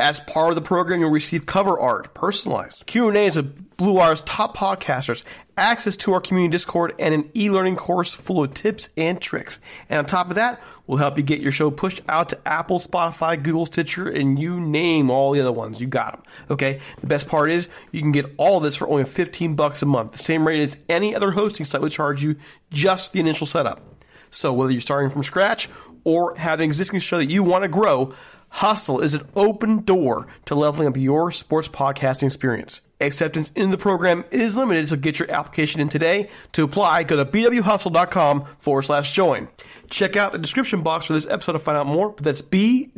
As 0.00 0.20
part 0.20 0.50
of 0.50 0.54
the 0.54 0.62
program, 0.62 1.00
you'll 1.00 1.10
receive 1.10 1.44
cover 1.44 1.78
art, 1.78 2.14
personalized 2.14 2.86
Q&As 2.86 3.36
of 3.36 3.76
Blue 3.76 3.94
Wire's 3.94 4.20
top 4.20 4.56
podcasters, 4.56 5.24
access 5.58 5.96
to 5.98 6.12
our 6.12 6.20
community 6.20 6.52
Discord, 6.52 6.94
and 6.98 7.14
an 7.14 7.30
e 7.34 7.50
learning 7.50 7.76
course 7.76 8.14
full 8.14 8.44
of 8.44 8.54
tips 8.54 8.88
and 8.96 9.20
tricks. 9.20 9.60
And 9.88 9.98
on 9.98 10.06
top 10.06 10.28
of 10.28 10.36
that, 10.36 10.62
we'll 10.86 10.98
help 10.98 11.16
you 11.16 11.22
get 11.22 11.40
your 11.40 11.52
show 11.52 11.70
pushed 11.70 12.00
out 12.08 12.28
to 12.30 12.48
Apple, 12.48 12.78
Spotify, 12.78 13.42
Google, 13.42 13.66
Stitcher, 13.66 14.08
and 14.08 14.38
you 14.38 14.60
name 14.60 15.10
all 15.10 15.32
the 15.32 15.40
other 15.40 15.52
ones. 15.52 15.80
You 15.80 15.86
got 15.86 16.12
them. 16.12 16.22
Okay? 16.50 16.80
The 17.00 17.06
best 17.06 17.28
part 17.28 17.50
is 17.50 17.68
you 17.92 18.00
can 18.00 18.12
get 18.12 18.32
all 18.36 18.60
this 18.60 18.76
for 18.76 18.88
only 18.88 19.04
15 19.04 19.54
bucks 19.54 19.82
a 19.82 19.86
month, 19.86 20.12
the 20.12 20.18
same 20.18 20.46
rate 20.46 20.62
as 20.62 20.78
any 20.88 21.14
other 21.14 21.32
hosting 21.32 21.66
site 21.66 21.80
would 21.80 21.92
charge 21.92 22.22
you 22.22 22.36
just 22.70 23.12
the 23.12 23.20
initial 23.20 23.46
setup. 23.46 23.82
So 24.30 24.52
whether 24.52 24.72
you're 24.72 24.80
starting 24.80 25.10
from 25.10 25.22
scratch 25.22 25.68
or 26.04 26.36
have 26.36 26.60
an 26.60 26.64
existing 26.64 27.00
show 27.00 27.18
that 27.18 27.30
you 27.30 27.42
want 27.42 27.64
to 27.64 27.68
grow, 27.68 28.12
Hustle 28.50 29.00
is 29.00 29.14
an 29.14 29.26
open 29.36 29.82
door 29.84 30.26
to 30.46 30.54
leveling 30.54 30.88
up 30.88 30.96
your 30.96 31.30
sports 31.30 31.68
podcasting 31.68 32.24
experience. 32.24 32.80
Acceptance 33.00 33.52
in 33.54 33.70
the 33.70 33.78
program 33.78 34.24
is 34.30 34.56
limited, 34.56 34.88
so 34.88 34.96
get 34.96 35.20
your 35.20 35.30
application 35.30 35.80
in 35.80 35.88
today. 35.88 36.28
To 36.52 36.64
apply, 36.64 37.04
go 37.04 37.16
to 37.16 37.24
bwhustle.com 37.24 38.44
forward 38.58 38.82
slash 38.82 39.14
join. 39.14 39.48
Check 39.88 40.16
out 40.16 40.32
the 40.32 40.38
description 40.38 40.82
box 40.82 41.06
for 41.06 41.12
this 41.12 41.26
episode 41.26 41.52
to 41.52 41.60
find 41.60 41.78
out 41.78 41.86
more, 41.86 42.10
but 42.10 42.24
that's 42.24 42.42
bwhustle.com 42.42 42.94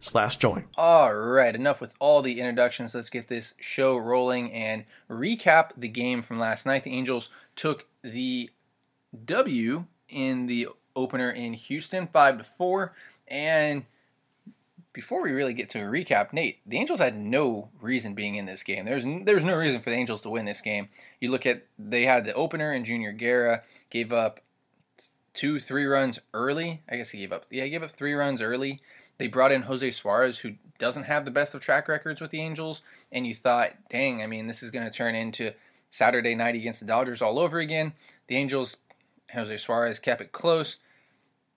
slash 0.00 0.36
join. 0.36 0.64
All 0.76 1.14
right, 1.14 1.54
enough 1.54 1.80
with 1.80 1.94
all 1.98 2.20
the 2.20 2.40
introductions. 2.40 2.94
Let's 2.94 3.10
get 3.10 3.28
this 3.28 3.54
show 3.60 3.96
rolling 3.96 4.52
and 4.52 4.84
recap 5.08 5.70
the 5.76 5.88
game 5.88 6.20
from 6.22 6.38
last 6.38 6.66
night. 6.66 6.84
The 6.84 6.92
Angels 6.92 7.30
took 7.56 7.86
the 8.02 8.50
W 9.24 9.86
in 10.08 10.46
the 10.46 10.68
opener 10.96 11.30
in 11.30 11.52
Houston, 11.54 12.06
five 12.06 12.38
to 12.38 12.44
four. 12.44 12.94
And 13.28 13.84
before 14.92 15.22
we 15.22 15.30
really 15.30 15.54
get 15.54 15.68
to 15.70 15.80
a 15.80 15.84
recap, 15.84 16.32
Nate, 16.32 16.60
the 16.66 16.76
Angels 16.76 16.98
had 16.98 17.16
no 17.16 17.70
reason 17.80 18.14
being 18.14 18.34
in 18.34 18.46
this 18.46 18.62
game. 18.62 18.84
There's 18.84 19.04
there's 19.24 19.44
no 19.44 19.56
reason 19.56 19.80
for 19.80 19.90
the 19.90 19.96
Angels 19.96 20.20
to 20.22 20.30
win 20.30 20.44
this 20.44 20.60
game. 20.60 20.88
You 21.20 21.30
look 21.30 21.46
at 21.46 21.64
they 21.78 22.04
had 22.04 22.24
the 22.24 22.34
opener 22.34 22.72
and 22.72 22.84
Junior 22.84 23.12
Guerra 23.12 23.62
gave 23.88 24.12
up 24.12 24.40
two, 25.32 25.60
three 25.60 25.86
runs 25.86 26.18
early. 26.34 26.82
I 26.88 26.96
guess 26.96 27.10
he 27.10 27.18
gave 27.18 27.32
up 27.32 27.46
yeah, 27.50 27.64
he 27.64 27.70
gave 27.70 27.82
up 27.82 27.90
three 27.90 28.14
runs 28.14 28.42
early. 28.42 28.80
They 29.18 29.26
brought 29.26 29.52
in 29.52 29.62
Jose 29.62 29.90
Suarez, 29.90 30.38
who 30.38 30.54
doesn't 30.78 31.04
have 31.04 31.26
the 31.26 31.30
best 31.30 31.54
of 31.54 31.60
track 31.60 31.88
records 31.88 32.22
with 32.22 32.30
the 32.30 32.40
Angels, 32.40 32.80
and 33.12 33.26
you 33.26 33.34
thought, 33.34 33.72
dang, 33.90 34.22
I 34.22 34.26
mean, 34.26 34.46
this 34.46 34.62
is 34.62 34.70
going 34.70 34.86
to 34.86 34.90
turn 34.90 35.14
into 35.14 35.52
Saturday 35.90 36.34
night 36.34 36.54
against 36.54 36.80
the 36.80 36.86
Dodgers 36.86 37.20
all 37.20 37.38
over 37.38 37.58
again. 37.58 37.92
The 38.28 38.36
Angels, 38.36 38.78
Jose 39.34 39.58
Suarez 39.58 39.98
kept 39.98 40.22
it 40.22 40.32
close, 40.32 40.78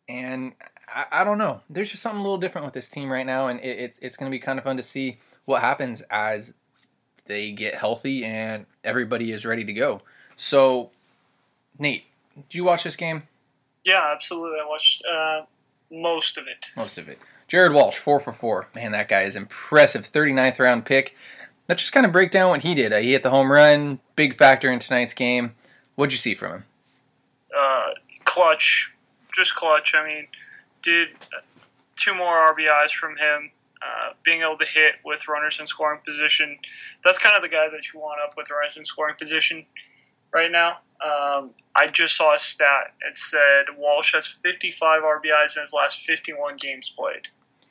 and 0.09 0.51
I, 0.93 1.05
I 1.11 1.23
don't 1.23 1.37
know. 1.37 1.61
There's 1.69 1.89
just 1.89 2.03
something 2.03 2.19
a 2.19 2.23
little 2.23 2.37
different 2.37 2.65
with 2.65 2.73
this 2.73 2.89
team 2.89 3.09
right 3.09 3.25
now, 3.25 3.47
and 3.47 3.59
it, 3.59 3.79
it 3.79 3.99
it's 4.01 4.17
going 4.17 4.31
to 4.31 4.35
be 4.35 4.39
kind 4.39 4.59
of 4.59 4.65
fun 4.65 4.77
to 4.77 4.83
see 4.83 5.19
what 5.45 5.61
happens 5.61 6.01
as 6.09 6.53
they 7.25 7.51
get 7.51 7.75
healthy 7.75 8.23
and 8.25 8.65
everybody 8.83 9.31
is 9.31 9.45
ready 9.45 9.63
to 9.63 9.73
go. 9.73 10.01
So, 10.35 10.91
Nate, 11.79 12.03
did 12.35 12.55
you 12.55 12.63
watch 12.63 12.83
this 12.83 12.95
game? 12.95 13.23
Yeah, 13.85 14.11
absolutely. 14.13 14.59
I 14.61 14.67
watched 14.67 15.03
uh, 15.05 15.41
most 15.91 16.37
of 16.37 16.47
it. 16.47 16.71
Most 16.75 16.97
of 16.97 17.07
it. 17.07 17.19
Jared 17.47 17.73
Walsh, 17.73 17.97
four 17.97 18.19
for 18.19 18.33
four. 18.33 18.67
Man, 18.75 18.91
that 18.93 19.09
guy 19.09 19.23
is 19.23 19.35
impressive. 19.35 20.03
39th 20.03 20.59
round 20.59 20.85
pick. 20.85 21.15
Let's 21.69 21.81
just 21.81 21.93
kind 21.93 22.05
of 22.05 22.11
break 22.11 22.31
down 22.31 22.49
what 22.49 22.63
he 22.63 22.73
did. 22.75 22.91
Uh, 22.91 22.97
he 22.97 23.11
hit 23.11 23.23
the 23.23 23.29
home 23.29 23.51
run, 23.51 23.99
big 24.15 24.35
factor 24.35 24.71
in 24.71 24.79
tonight's 24.79 25.13
game. 25.13 25.55
What'd 25.95 26.11
you 26.11 26.17
see 26.17 26.33
from 26.33 26.51
him? 26.51 26.63
Uh, 27.55 27.91
clutch, 28.25 28.93
just 29.33 29.55
clutch. 29.55 29.93
I 29.95 30.05
mean, 30.05 30.27
did 30.83 31.09
two 31.95 32.15
more 32.15 32.53
RBIs 32.53 32.91
from 32.91 33.17
him. 33.17 33.51
Uh, 33.83 34.13
being 34.23 34.41
able 34.41 34.57
to 34.57 34.65
hit 34.65 34.95
with 35.03 35.27
runners 35.27 35.59
in 35.59 35.67
scoring 35.67 35.99
position. 36.05 36.57
That's 37.03 37.17
kind 37.17 37.35
of 37.35 37.41
the 37.41 37.49
guy 37.49 37.67
that 37.67 37.91
you 37.91 37.99
want 37.99 38.21
up 38.23 38.37
with 38.37 38.49
runners 38.49 38.77
in 38.77 38.85
scoring 38.85 39.15
position 39.19 39.65
right 40.31 40.49
now. 40.49 40.77
Um, 41.03 41.49
I 41.75 41.87
just 41.87 42.15
saw 42.15 42.33
a 42.33 42.39
stat. 42.39 42.93
It 43.09 43.17
said 43.17 43.65
Walsh 43.77 44.15
has 44.15 44.25
55 44.25 45.01
RBIs 45.01 45.57
in 45.57 45.63
his 45.63 45.73
last 45.73 46.05
51 46.05 46.55
games 46.57 46.93
played. 46.97 47.27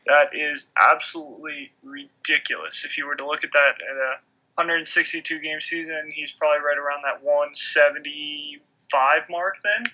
That 0.07 0.35
is 0.35 0.67
absolutely 0.79 1.73
ridiculous. 1.83 2.85
If 2.85 2.99
you 2.99 3.07
were 3.07 3.15
to 3.15 3.27
look 3.27 3.43
at 3.45 3.53
that 3.53 3.77
at 3.81 3.97
a 3.97 4.19
162 4.57 5.39
game 5.39 5.63
season, 5.63 6.13
he's 6.15 6.33
probably 6.33 6.59
right 6.59 6.77
around 6.77 7.05
that 7.05 7.23
175 7.23 9.23
mark 9.31 9.57
then, 9.65 9.85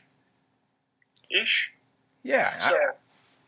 ish. 1.30 1.72
Yeah. 2.24 2.58
So 2.58 2.76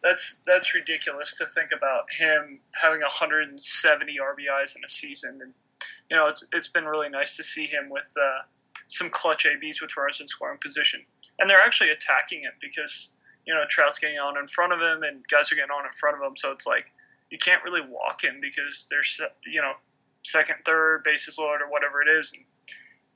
that's 0.03 0.43
that's 0.47 0.75
ridiculous 0.75 1.37
to 1.39 1.47
think 1.47 1.71
about 1.77 2.05
him 2.11 2.61
having 2.73 3.01
170 3.01 4.17
RBIs 4.19 4.77
in 4.77 4.85
a 4.85 4.89
season, 4.89 5.41
and 5.43 5.53
you 6.11 6.17
know 6.17 6.29
it's 6.29 6.45
it's 6.53 6.69
been 6.69 6.85
really 6.85 7.09
nice 7.09 7.37
to 7.37 7.43
see 7.43 7.67
him 7.67 7.91
with 7.91 8.09
uh, 8.21 8.43
some 8.89 9.11
clutch 9.11 9.47
ABs 9.47 9.81
with 9.81 9.97
runners 9.97 10.21
in 10.21 10.29
scoring 10.29 10.59
position, 10.63 11.05
and 11.39 11.49
they're 11.49 11.61
actually 11.61 11.91
attacking 11.91 12.43
him 12.43 12.53
because 12.61 13.15
you 13.47 13.55
know 13.55 13.63
Trout's 13.69 13.99
getting 13.99 14.19
on 14.19 14.39
in 14.39 14.47
front 14.47 14.73
of 14.73 14.81
him 14.81 15.03
and 15.03 15.27
guys 15.29 15.53
are 15.53 15.57
getting 15.57 15.71
on 15.71 15.85
in 15.85 15.93
front 15.93 16.17
of 16.17 16.23
him, 16.23 16.37
so 16.37 16.51
it's 16.53 16.67
like 16.67 16.87
you 17.31 17.39
can't 17.39 17.63
really 17.63 17.83
walk 17.89 18.25
him 18.25 18.41
because 18.41 18.87
there's 18.91 19.21
you 19.47 19.61
know 19.61 19.73
second, 20.23 20.57
third, 20.65 21.03
bases 21.05 21.39
loaded 21.39 21.63
or 21.63 21.71
whatever 21.71 22.03
it 22.03 22.09
is, 22.09 22.33
and 22.35 22.45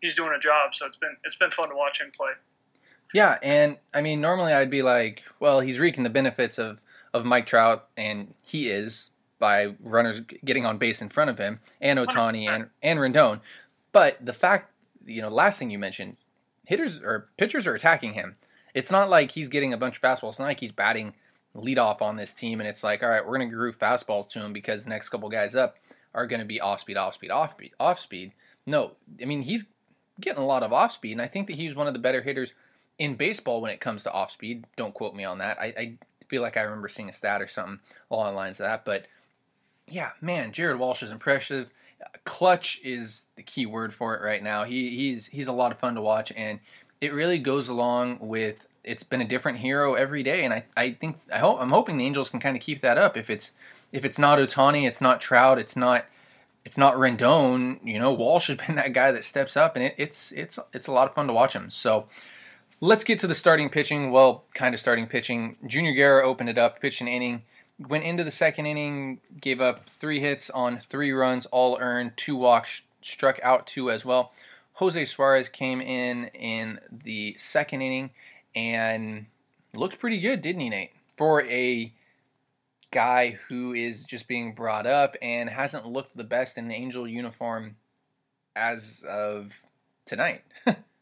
he's 0.00 0.14
doing 0.14 0.32
a 0.36 0.38
job. 0.38 0.74
So 0.74 0.86
it's 0.86 0.96
been 0.96 1.16
it's 1.24 1.36
been 1.36 1.50
fun 1.50 1.70
to 1.70 1.76
watch 1.76 2.00
him 2.00 2.12
play. 2.14 2.30
Yeah, 3.14 3.38
and 3.44 3.78
I 3.94 4.02
mean, 4.02 4.20
normally 4.20 4.52
I'd 4.52 4.70
be 4.70 4.82
like, 4.82 5.22
well, 5.38 5.60
he's 5.60 5.78
reaping 5.78 6.02
the 6.02 6.10
benefits 6.10 6.58
of 6.58 6.82
of 7.14 7.24
Mike 7.24 7.46
Trout, 7.46 7.86
and 7.96 8.34
he 8.44 8.68
is 8.68 9.12
by 9.38 9.76
runners 9.80 10.20
getting 10.44 10.66
on 10.66 10.78
base 10.78 11.00
in 11.00 11.08
front 11.08 11.30
of 11.30 11.38
him, 11.38 11.60
and 11.80 11.98
Ohtani 11.98 12.48
and 12.48 12.70
and 12.82 12.98
Rendon. 12.98 13.40
But 13.92 14.24
the 14.24 14.32
fact, 14.32 14.72
you 15.06 15.22
know, 15.22 15.28
last 15.28 15.60
thing 15.60 15.70
you 15.70 15.78
mentioned, 15.78 16.16
hitters 16.66 17.00
or 17.00 17.28
pitchers 17.36 17.68
are 17.68 17.76
attacking 17.76 18.14
him. 18.14 18.36
It's 18.74 18.90
not 18.90 19.08
like 19.08 19.30
he's 19.30 19.48
getting 19.48 19.72
a 19.72 19.78
bunch 19.78 19.96
of 19.96 20.02
fastballs. 20.02 20.30
It's 20.30 20.38
not 20.40 20.46
like 20.46 20.58
he's 20.58 20.72
batting 20.72 21.14
leadoff 21.54 22.02
on 22.02 22.16
this 22.16 22.32
team, 22.32 22.60
and 22.60 22.68
it's 22.68 22.82
like, 22.82 23.04
all 23.04 23.08
right, 23.08 23.24
we're 23.24 23.38
going 23.38 23.48
to 23.48 23.54
groove 23.54 23.78
fastballs 23.78 24.28
to 24.30 24.40
him 24.40 24.52
because 24.52 24.82
the 24.82 24.90
next 24.90 25.10
couple 25.10 25.28
guys 25.28 25.54
up 25.54 25.76
are 26.12 26.26
going 26.26 26.40
to 26.40 26.46
be 26.46 26.60
off 26.60 26.80
speed, 26.80 26.96
off 26.96 27.14
speed, 27.14 27.30
off 27.30 27.52
speed, 27.52 27.72
off 27.78 28.00
speed. 28.00 28.32
No, 28.66 28.96
I 29.22 29.24
mean 29.26 29.42
he's 29.42 29.66
getting 30.20 30.42
a 30.42 30.46
lot 30.46 30.64
of 30.64 30.72
off 30.72 30.90
speed, 30.90 31.12
and 31.12 31.22
I 31.22 31.28
think 31.28 31.46
that 31.46 31.54
he's 31.56 31.76
one 31.76 31.86
of 31.86 31.92
the 31.92 32.00
better 32.00 32.22
hitters 32.22 32.54
in 32.98 33.14
baseball 33.14 33.60
when 33.60 33.70
it 33.70 33.80
comes 33.80 34.04
to 34.04 34.12
off 34.12 34.30
speed. 34.30 34.64
Don't 34.76 34.94
quote 34.94 35.14
me 35.14 35.24
on 35.24 35.38
that. 35.38 35.58
I, 35.60 35.66
I 35.76 35.94
feel 36.28 36.42
like 36.42 36.56
I 36.56 36.62
remember 36.62 36.88
seeing 36.88 37.08
a 37.08 37.12
stat 37.12 37.42
or 37.42 37.46
something 37.46 37.80
along 38.10 38.32
the 38.32 38.36
lines 38.36 38.60
of 38.60 38.64
that. 38.64 38.84
But 38.84 39.06
yeah, 39.88 40.10
man, 40.20 40.52
Jared 40.52 40.78
Walsh 40.78 41.02
is 41.02 41.10
impressive. 41.10 41.72
Clutch 42.24 42.80
is 42.82 43.26
the 43.36 43.42
key 43.42 43.66
word 43.66 43.92
for 43.94 44.14
it 44.14 44.22
right 44.22 44.42
now. 44.42 44.64
He 44.64 44.90
he's 44.90 45.28
he's 45.28 45.46
a 45.46 45.52
lot 45.52 45.72
of 45.72 45.78
fun 45.78 45.94
to 45.94 46.00
watch, 46.00 46.32
and 46.36 46.60
it 47.00 47.12
really 47.12 47.38
goes 47.38 47.68
along 47.68 48.18
with. 48.20 48.66
It's 48.82 49.02
been 49.02 49.22
a 49.22 49.26
different 49.26 49.58
hero 49.58 49.94
every 49.94 50.22
day, 50.22 50.44
and 50.44 50.52
I, 50.52 50.64
I 50.76 50.90
think 50.90 51.18
I 51.32 51.38
hope 51.38 51.58
I'm 51.58 51.70
hoping 51.70 51.96
the 51.96 52.04
Angels 52.04 52.28
can 52.28 52.40
kind 52.40 52.54
of 52.54 52.62
keep 52.62 52.80
that 52.80 52.98
up. 52.98 53.16
If 53.16 53.30
it's 53.30 53.52
if 53.92 54.04
it's 54.04 54.18
not 54.18 54.38
Ohtani, 54.38 54.86
it's 54.86 55.00
not 55.00 55.22
Trout, 55.22 55.58
it's 55.58 55.76
not 55.76 56.04
it's 56.64 56.76
not 56.76 56.94
Rendon. 56.94 57.78
You 57.82 57.98
know, 57.98 58.12
Walsh 58.12 58.48
has 58.48 58.56
been 58.56 58.76
that 58.76 58.92
guy 58.92 59.12
that 59.12 59.24
steps 59.24 59.56
up, 59.56 59.76
and 59.76 59.84
it, 59.86 59.94
it's 59.96 60.32
it's 60.32 60.58
it's 60.72 60.86
a 60.86 60.92
lot 60.92 61.08
of 61.08 61.14
fun 61.14 61.26
to 61.28 61.32
watch 61.32 61.54
him. 61.54 61.70
So 61.70 62.06
Let's 62.84 63.02
get 63.02 63.18
to 63.20 63.26
the 63.26 63.34
starting 63.34 63.70
pitching. 63.70 64.10
Well, 64.10 64.44
kind 64.52 64.74
of 64.74 64.78
starting 64.78 65.06
pitching. 65.06 65.56
Junior 65.66 65.94
Guerra 65.94 66.22
opened 66.28 66.50
it 66.50 66.58
up, 66.58 66.82
pitched 66.82 67.00
an 67.00 67.08
inning, 67.08 67.44
went 67.78 68.04
into 68.04 68.24
the 68.24 68.30
second 68.30 68.66
inning, 68.66 69.20
gave 69.40 69.58
up 69.58 69.88
three 69.88 70.20
hits 70.20 70.50
on 70.50 70.78
three 70.80 71.10
runs, 71.10 71.46
all 71.46 71.78
earned, 71.80 72.14
two 72.18 72.36
walks, 72.36 72.82
struck 73.00 73.40
out 73.42 73.66
two 73.66 73.90
as 73.90 74.04
well. 74.04 74.34
Jose 74.74 75.02
Suarez 75.06 75.48
came 75.48 75.80
in 75.80 76.26
in 76.34 76.78
the 76.92 77.34
second 77.38 77.80
inning 77.80 78.10
and 78.54 79.28
looked 79.72 79.98
pretty 79.98 80.20
good, 80.20 80.42
didn't 80.42 80.60
he, 80.60 80.68
Nate? 80.68 80.92
For 81.16 81.42
a 81.44 81.90
guy 82.90 83.38
who 83.48 83.72
is 83.72 84.04
just 84.04 84.28
being 84.28 84.52
brought 84.52 84.86
up 84.86 85.16
and 85.22 85.48
hasn't 85.48 85.86
looked 85.86 86.18
the 86.18 86.22
best 86.22 86.58
in 86.58 86.68
the 86.68 86.74
Angel 86.74 87.08
uniform 87.08 87.76
as 88.54 89.02
of 89.08 89.62
tonight. 90.04 90.42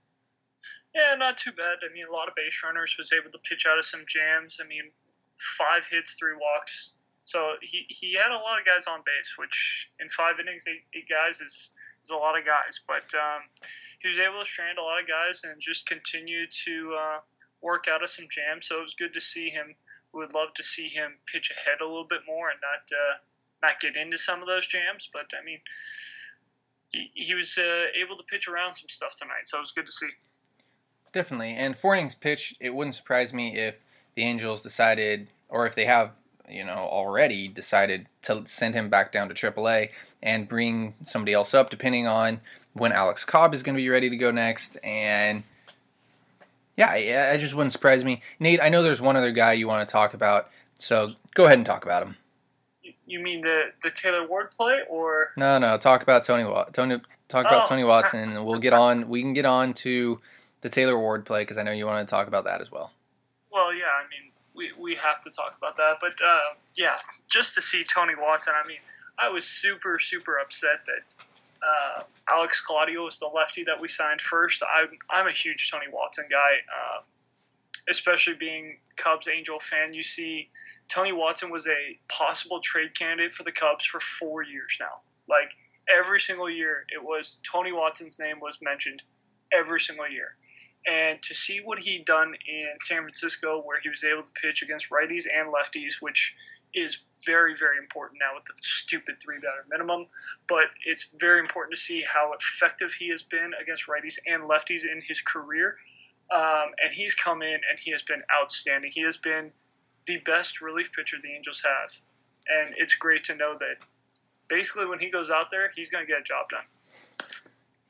Yeah, 0.94 1.14
not 1.16 1.38
too 1.38 1.52
bad. 1.52 1.80
I 1.80 1.92
mean, 1.92 2.04
a 2.08 2.12
lot 2.12 2.28
of 2.28 2.34
base 2.34 2.62
runners 2.64 2.96
was 2.98 3.12
able 3.12 3.30
to 3.32 3.38
pitch 3.38 3.66
out 3.66 3.78
of 3.78 3.84
some 3.84 4.04
jams. 4.06 4.58
I 4.62 4.66
mean, 4.66 4.90
five 5.38 5.86
hits, 5.90 6.16
three 6.16 6.36
walks. 6.36 6.96
So 7.24 7.54
he, 7.62 7.86
he 7.88 8.14
had 8.14 8.30
a 8.30 8.36
lot 8.36 8.60
of 8.60 8.66
guys 8.66 8.86
on 8.86 9.00
base, 9.06 9.38
which 9.38 9.88
in 10.00 10.08
five 10.10 10.40
innings, 10.40 10.64
eight, 10.68 10.84
eight 10.94 11.08
guys 11.08 11.40
is, 11.40 11.72
is 12.04 12.10
a 12.10 12.16
lot 12.16 12.38
of 12.38 12.44
guys. 12.44 12.80
But 12.86 13.08
um, 13.16 13.42
he 14.00 14.08
was 14.08 14.18
able 14.18 14.40
to 14.40 14.44
strand 14.44 14.78
a 14.78 14.82
lot 14.82 15.00
of 15.00 15.08
guys 15.08 15.44
and 15.44 15.60
just 15.60 15.86
continue 15.86 16.46
to 16.64 16.96
uh, 16.98 17.18
work 17.62 17.86
out 17.88 18.02
of 18.02 18.10
some 18.10 18.26
jams. 18.28 18.66
So 18.66 18.78
it 18.78 18.82
was 18.82 18.94
good 18.94 19.14
to 19.14 19.20
see 19.20 19.48
him. 19.48 19.74
We 20.12 20.20
would 20.20 20.34
love 20.34 20.52
to 20.54 20.64
see 20.64 20.88
him 20.88 21.14
pitch 21.32 21.50
ahead 21.50 21.80
a 21.80 21.86
little 21.86 22.06
bit 22.08 22.20
more 22.26 22.50
and 22.50 22.60
not 22.60 22.84
uh, 22.92 23.16
not 23.62 23.80
get 23.80 23.96
into 23.96 24.18
some 24.18 24.42
of 24.42 24.46
those 24.46 24.66
jams. 24.66 25.08
But 25.10 25.30
I 25.40 25.42
mean, 25.44 25.60
he, 26.90 27.10
he 27.14 27.34
was 27.34 27.56
uh, 27.56 27.86
able 27.94 28.16
to 28.16 28.24
pitch 28.24 28.48
around 28.48 28.74
some 28.74 28.88
stuff 28.88 29.14
tonight, 29.16 29.46
so 29.46 29.56
it 29.56 29.60
was 29.60 29.72
good 29.72 29.86
to 29.86 29.92
see. 29.92 30.08
Definitely. 31.12 31.50
And 31.50 31.76
Forning's 31.76 32.14
pitch, 32.14 32.56
it 32.60 32.74
wouldn't 32.74 32.94
surprise 32.94 33.32
me 33.32 33.56
if 33.56 33.82
the 34.14 34.22
Angels 34.22 34.62
decided, 34.62 35.28
or 35.48 35.66
if 35.66 35.74
they 35.74 35.84
have, 35.84 36.12
you 36.48 36.64
know, 36.64 36.72
already 36.72 37.48
decided 37.48 38.06
to 38.22 38.42
send 38.46 38.74
him 38.74 38.88
back 38.88 39.12
down 39.12 39.28
to 39.28 39.34
AAA 39.34 39.90
and 40.22 40.48
bring 40.48 40.94
somebody 41.04 41.32
else 41.32 41.54
up, 41.54 41.70
depending 41.70 42.06
on 42.06 42.40
when 42.72 42.92
Alex 42.92 43.24
Cobb 43.24 43.54
is 43.54 43.62
going 43.62 43.74
to 43.74 43.82
be 43.82 43.88
ready 43.88 44.08
to 44.08 44.16
go 44.16 44.30
next. 44.30 44.76
And 44.82 45.44
yeah, 46.76 46.94
it 46.94 47.38
just 47.38 47.54
wouldn't 47.54 47.72
surprise 47.72 48.04
me. 48.04 48.22
Nate, 48.40 48.62
I 48.62 48.68
know 48.68 48.82
there's 48.82 49.02
one 49.02 49.16
other 49.16 49.32
guy 49.32 49.52
you 49.52 49.68
want 49.68 49.86
to 49.86 49.92
talk 49.92 50.14
about, 50.14 50.50
so 50.78 51.08
go 51.34 51.44
ahead 51.44 51.58
and 51.58 51.66
talk 51.66 51.84
about 51.84 52.02
him. 52.02 52.16
You 53.06 53.20
mean 53.20 53.42
the 53.42 53.72
the 53.82 53.90
Taylor 53.90 54.26
Ward 54.26 54.52
play, 54.52 54.78
or 54.88 55.32
no, 55.36 55.58
no? 55.58 55.76
Talk 55.76 56.02
about 56.02 56.24
Tony. 56.24 56.50
Tony. 56.72 56.98
Talk 57.28 57.46
about 57.46 57.66
oh. 57.66 57.68
Tony 57.68 57.84
Watson, 57.84 58.30
and 58.30 58.46
we'll 58.46 58.58
get 58.58 58.72
on. 58.72 59.08
We 59.08 59.20
can 59.20 59.34
get 59.34 59.44
on 59.44 59.74
to 59.74 60.20
the 60.62 60.68
Taylor 60.68 60.98
Ward 60.98 61.26
play 61.26 61.42
because 61.42 61.58
I 61.58 61.62
know 61.62 61.72
you 61.72 61.86
want 61.86 62.06
to 62.06 62.10
talk 62.10 62.26
about 62.26 62.44
that 62.44 62.60
as 62.60 62.72
well. 62.72 62.90
Well, 63.52 63.74
yeah, 63.74 63.84
I 63.84 64.08
mean, 64.08 64.32
we, 64.54 64.72
we 64.80 64.94
have 64.96 65.20
to 65.22 65.30
talk 65.30 65.56
about 65.56 65.76
that, 65.76 65.98
but 66.00 66.12
uh, 66.24 66.54
yeah, 66.76 66.96
just 67.28 67.54
to 67.54 67.62
see 67.62 67.84
Tony 67.84 68.14
Watson, 68.18 68.54
I 68.62 68.66
mean, 68.66 68.78
I 69.18 69.28
was 69.28 69.44
super 69.44 69.98
super 69.98 70.38
upset 70.38 70.86
that 70.86 71.24
uh, 71.62 72.02
Alex 72.30 72.60
Claudio 72.60 73.04
was 73.04 73.18
the 73.18 73.28
lefty 73.28 73.64
that 73.64 73.80
we 73.80 73.88
signed 73.88 74.20
first. 74.20 74.62
I'm, 74.62 74.88
I'm 75.10 75.28
a 75.28 75.32
huge 75.32 75.70
Tony 75.70 75.86
Watson 75.92 76.24
guy, 76.30 76.54
uh, 76.68 77.02
especially 77.88 78.34
being 78.34 78.78
Cubs 78.96 79.28
Angel 79.28 79.58
fan. 79.58 79.94
You 79.94 80.02
see, 80.02 80.48
Tony 80.88 81.12
Watson 81.12 81.50
was 81.50 81.68
a 81.68 81.98
possible 82.08 82.60
trade 82.60 82.94
candidate 82.94 83.34
for 83.34 83.44
the 83.44 83.52
Cubs 83.52 83.84
for 83.84 84.00
four 84.00 84.42
years 84.42 84.76
now. 84.80 85.00
Like 85.28 85.50
every 85.88 86.20
single 86.20 86.50
year, 86.50 86.84
it 86.88 87.02
was 87.02 87.38
Tony 87.50 87.72
Watson's 87.72 88.18
name 88.18 88.40
was 88.40 88.58
mentioned 88.62 89.02
every 89.52 89.80
single 89.80 90.08
year. 90.08 90.36
And 90.90 91.22
to 91.22 91.34
see 91.34 91.60
what 91.60 91.78
he'd 91.78 92.04
done 92.04 92.34
in 92.46 92.70
San 92.80 93.02
Francisco, 93.02 93.62
where 93.64 93.80
he 93.80 93.88
was 93.88 94.02
able 94.04 94.22
to 94.22 94.32
pitch 94.32 94.62
against 94.62 94.90
righties 94.90 95.26
and 95.32 95.52
lefties, 95.52 96.00
which 96.00 96.36
is 96.74 97.02
very, 97.24 97.54
very 97.56 97.78
important 97.78 98.20
now 98.20 98.34
with 98.34 98.44
the 98.44 98.54
stupid 98.54 99.16
three 99.22 99.36
batter 99.36 99.64
minimum. 99.70 100.06
But 100.48 100.64
it's 100.84 101.10
very 101.18 101.38
important 101.38 101.76
to 101.76 101.80
see 101.80 102.02
how 102.02 102.32
effective 102.32 102.92
he 102.92 103.10
has 103.10 103.22
been 103.22 103.52
against 103.60 103.86
righties 103.86 104.18
and 104.26 104.44
lefties 104.44 104.84
in 104.84 105.02
his 105.06 105.20
career. 105.20 105.76
Um, 106.34 106.72
and 106.82 106.92
he's 106.92 107.14
come 107.14 107.42
in 107.42 107.54
and 107.54 107.78
he 107.78 107.90
has 107.92 108.02
been 108.02 108.22
outstanding. 108.34 108.90
He 108.92 109.02
has 109.02 109.18
been 109.18 109.52
the 110.06 110.18
best 110.18 110.60
relief 110.60 110.92
pitcher 110.92 111.18
the 111.22 111.30
Angels 111.30 111.62
have. 111.62 111.92
And 112.48 112.74
it's 112.76 112.94
great 112.94 113.24
to 113.24 113.36
know 113.36 113.56
that 113.58 113.76
basically 114.48 114.86
when 114.86 114.98
he 114.98 115.10
goes 115.10 115.30
out 115.30 115.50
there, 115.50 115.70
he's 115.76 115.90
going 115.90 116.04
to 116.04 116.10
get 116.10 116.20
a 116.20 116.24
job 116.24 116.46
done. 116.50 116.64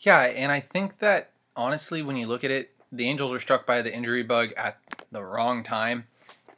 Yeah, 0.00 0.20
and 0.22 0.50
I 0.50 0.60
think 0.60 0.98
that 0.98 1.30
honestly, 1.56 2.02
when 2.02 2.16
you 2.16 2.26
look 2.26 2.44
at 2.44 2.50
it, 2.50 2.70
the 2.92 3.08
Angels 3.08 3.32
were 3.32 3.38
struck 3.38 3.66
by 3.66 3.80
the 3.80 3.92
injury 3.92 4.22
bug 4.22 4.52
at 4.56 4.78
the 5.10 5.24
wrong 5.24 5.62
time. 5.62 6.06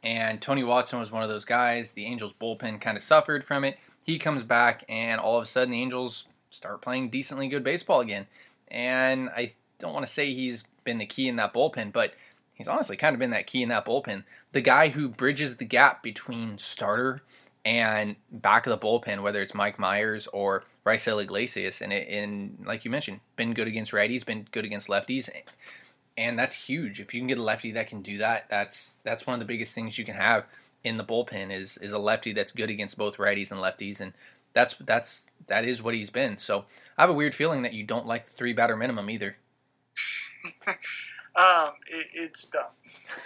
And 0.03 0.41
Tony 0.41 0.63
Watson 0.63 0.99
was 0.99 1.11
one 1.11 1.23
of 1.23 1.29
those 1.29 1.45
guys. 1.45 1.93
The 1.93 2.05
Angels 2.05 2.33
bullpen 2.39 2.79
kind 2.81 2.97
of 2.97 3.01
suffered 3.01 3.43
from 3.43 3.63
it. 3.63 3.77
He 4.03 4.19
comes 4.19 4.43
back, 4.43 4.83
and 4.87 5.19
all 5.19 5.37
of 5.37 5.43
a 5.43 5.47
sudden, 5.47 5.71
the 5.71 5.81
Angels 5.81 6.27
start 6.51 6.81
playing 6.81 7.09
decently 7.09 7.47
good 7.47 7.63
baseball 7.63 8.01
again. 8.01 8.27
And 8.67 9.29
I 9.29 9.53
don't 9.79 9.93
want 9.93 10.05
to 10.05 10.11
say 10.11 10.33
he's 10.33 10.63
been 10.83 10.99
the 10.99 11.05
key 11.05 11.27
in 11.27 11.37
that 11.37 11.53
bullpen, 11.53 11.91
but 11.91 12.13
he's 12.53 12.67
honestly 12.67 12.97
kind 12.97 13.15
of 13.15 13.19
been 13.19 13.31
that 13.31 13.47
key 13.47 13.63
in 13.63 13.69
that 13.69 13.85
bullpen. 13.85 14.25
The 14.51 14.61
guy 14.61 14.89
who 14.89 15.09
bridges 15.09 15.55
the 15.55 15.65
gap 15.65 16.03
between 16.03 16.57
starter 16.57 17.23
and 17.63 18.15
back 18.31 18.67
of 18.67 18.79
the 18.79 18.85
bullpen, 18.85 19.23
whether 19.23 19.41
it's 19.41 19.55
Mike 19.55 19.77
Mayers 19.77 20.27
or 20.31 20.65
Raisel 20.85 21.23
Iglesias, 21.23 21.81
and 21.81 21.91
it, 21.91 22.07
and 22.09 22.63
like 22.63 22.85
you 22.85 22.91
mentioned, 22.91 23.21
been 23.37 23.53
good 23.53 23.67
against 23.67 23.91
righties, 23.91 24.23
been 24.23 24.47
good 24.51 24.65
against 24.65 24.87
lefties 24.87 25.29
and 26.17 26.39
that's 26.39 26.55
huge. 26.67 26.99
If 26.99 27.13
you 27.13 27.19
can 27.19 27.27
get 27.27 27.37
a 27.37 27.43
lefty 27.43 27.71
that 27.71 27.87
can 27.87 28.01
do 28.01 28.17
that, 28.19 28.49
that's 28.49 28.95
that's 29.03 29.27
one 29.27 29.33
of 29.33 29.39
the 29.39 29.45
biggest 29.45 29.75
things 29.75 29.97
you 29.97 30.05
can 30.05 30.15
have 30.15 30.47
in 30.83 30.97
the 30.97 31.03
bullpen 31.03 31.51
is 31.51 31.77
is 31.77 31.91
a 31.91 31.97
lefty 31.97 32.31
that's 32.31 32.51
good 32.51 32.69
against 32.69 32.97
both 32.97 33.17
righties 33.17 33.51
and 33.51 33.59
lefties, 33.59 33.99
and 33.99 34.13
that's 34.53 34.75
that's 34.75 35.31
that 35.47 35.65
is 35.65 35.83
what 35.83 35.93
he's 35.93 36.09
been. 36.09 36.37
So 36.37 36.65
I 36.97 37.01
have 37.01 37.09
a 37.09 37.13
weird 37.13 37.35
feeling 37.35 37.63
that 37.63 37.73
you 37.73 37.83
don't 37.83 38.07
like 38.07 38.25
the 38.25 38.31
three 38.31 38.53
batter 38.53 38.77
minimum 38.77 39.09
either. 39.09 39.35
um, 41.35 41.71
it, 41.87 42.07
it's 42.13 42.45
dumb. 42.45 42.63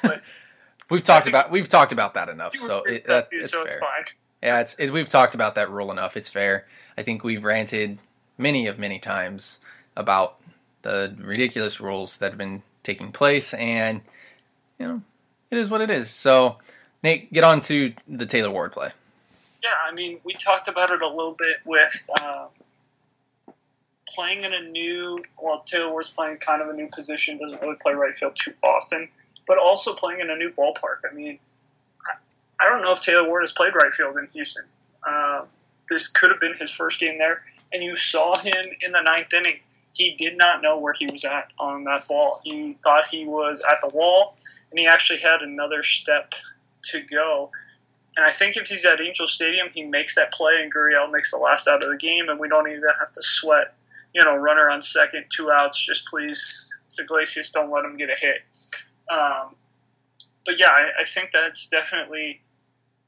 But 0.01 0.23
we've 0.89 1.03
talked 1.03 1.27
about 1.27 1.51
we've 1.51 1.69
talked 1.69 1.91
about 1.91 2.15
that 2.15 2.29
enough, 2.29 2.55
so 2.55 2.83
it, 2.83 3.05
that, 3.05 3.27
it's 3.31 3.51
so 3.51 3.59
fair. 3.59 3.67
It's 3.67 3.79
fine. 3.79 4.03
Yeah, 4.41 4.59
it's 4.61 4.75
it, 4.75 4.91
we've 4.91 5.09
talked 5.09 5.35
about 5.35 5.55
that 5.55 5.69
rule 5.69 5.91
enough. 5.91 6.17
It's 6.17 6.29
fair. 6.29 6.65
I 6.97 7.03
think 7.03 7.23
we've 7.23 7.43
ranted 7.43 7.99
many 8.37 8.67
of 8.67 8.79
many 8.79 8.97
times 8.99 9.59
about 9.95 10.37
the 10.81 11.15
ridiculous 11.19 11.81
rules 11.81 12.17
that 12.17 12.31
have 12.31 12.37
been 12.37 12.63
taking 12.89 13.11
place, 13.11 13.53
and 13.53 14.01
you 14.79 14.87
know, 14.87 15.01
it 15.51 15.57
is 15.57 15.69
what 15.69 15.81
it 15.81 15.91
is. 15.91 16.09
So, 16.09 16.57
Nate, 17.03 17.31
get 17.31 17.43
on 17.43 17.59
to 17.61 17.93
the 18.07 18.25
Taylor 18.25 18.49
Ward 18.51 18.71
play. 18.71 18.89
Yeah, 19.63 19.69
I 19.85 19.93
mean, 19.93 20.19
we 20.23 20.33
talked 20.33 20.67
about 20.67 20.89
it 20.89 21.01
a 21.01 21.07
little 21.07 21.35
bit 21.37 21.57
with 21.65 22.09
uh, 22.21 22.47
playing 24.07 24.43
in 24.43 24.53
a 24.53 24.61
new. 24.61 25.17
Well, 25.41 25.59
Taylor 25.65 25.91
Ward's 25.91 26.09
playing 26.09 26.37
kind 26.37 26.61
of 26.61 26.69
a 26.69 26.73
new 26.73 26.87
position, 26.87 27.37
doesn't 27.37 27.61
really 27.61 27.77
play 27.81 27.93
right 27.93 28.15
field 28.15 28.35
too 28.35 28.53
often, 28.63 29.07
but 29.45 29.57
also 29.57 29.93
playing 29.93 30.21
in 30.21 30.29
a 30.29 30.35
new 30.35 30.51
ballpark. 30.51 31.09
I 31.09 31.13
mean, 31.13 31.37
I, 32.07 32.65
I 32.65 32.69
don't 32.69 32.81
know 32.81 32.91
if 32.91 33.01
Taylor 33.01 33.27
Ward 33.27 33.43
has 33.43 33.51
played 33.51 33.75
right 33.75 33.93
field 33.93 34.17
in 34.17 34.27
Houston. 34.33 34.63
Uh, 35.07 35.43
this 35.89 36.07
could 36.07 36.31
have 36.31 36.39
been 36.39 36.55
his 36.59 36.71
first 36.71 36.99
game 36.99 37.15
there, 37.17 37.43
and 37.71 37.83
you 37.83 37.95
saw 37.95 38.35
him 38.39 38.65
in 38.81 38.91
the 38.91 39.01
ninth 39.01 39.33
inning 39.33 39.59
he 39.99 40.15
did 40.15 40.37
not 40.37 40.61
know 40.61 40.77
where 40.77 40.93
he 40.93 41.07
was 41.07 41.25
at 41.25 41.49
on 41.59 41.83
that 41.83 42.07
ball. 42.07 42.39
He 42.45 42.77
thought 42.81 43.05
he 43.05 43.25
was 43.25 43.61
at 43.69 43.79
the 43.81 43.93
wall, 43.93 44.37
and 44.71 44.79
he 44.79 44.87
actually 44.87 45.19
had 45.19 45.41
another 45.41 45.83
step 45.83 46.31
to 46.85 47.01
go. 47.01 47.51
And 48.15 48.25
I 48.25 48.31
think 48.31 48.55
if 48.55 48.67
he's 48.67 48.85
at 48.85 49.01
Angel 49.01 49.27
Stadium, 49.27 49.67
he 49.73 49.83
makes 49.83 50.15
that 50.15 50.31
play, 50.31 50.53
and 50.61 50.73
Gurriel 50.73 51.11
makes 51.11 51.31
the 51.31 51.37
last 51.37 51.67
out 51.67 51.83
of 51.83 51.89
the 51.89 51.97
game, 51.97 52.29
and 52.29 52.39
we 52.39 52.47
don't 52.47 52.69
even 52.69 52.81
have 52.97 53.11
to 53.11 53.21
sweat. 53.21 53.75
You 54.13 54.23
know, 54.23 54.37
runner 54.37 54.69
on 54.69 54.81
second, 54.81 55.25
two 55.35 55.51
outs. 55.51 55.77
Just 55.85 56.07
please, 56.07 56.73
Iglesias, 56.97 57.51
don't 57.51 57.69
let 57.69 57.83
him 57.83 57.97
get 57.97 58.09
a 58.09 58.15
hit. 58.17 58.41
Um, 59.11 59.55
but 60.45 60.57
yeah, 60.57 60.69
I, 60.69 61.01
I 61.01 61.05
think 61.05 61.31
that's 61.33 61.67
definitely 61.67 62.39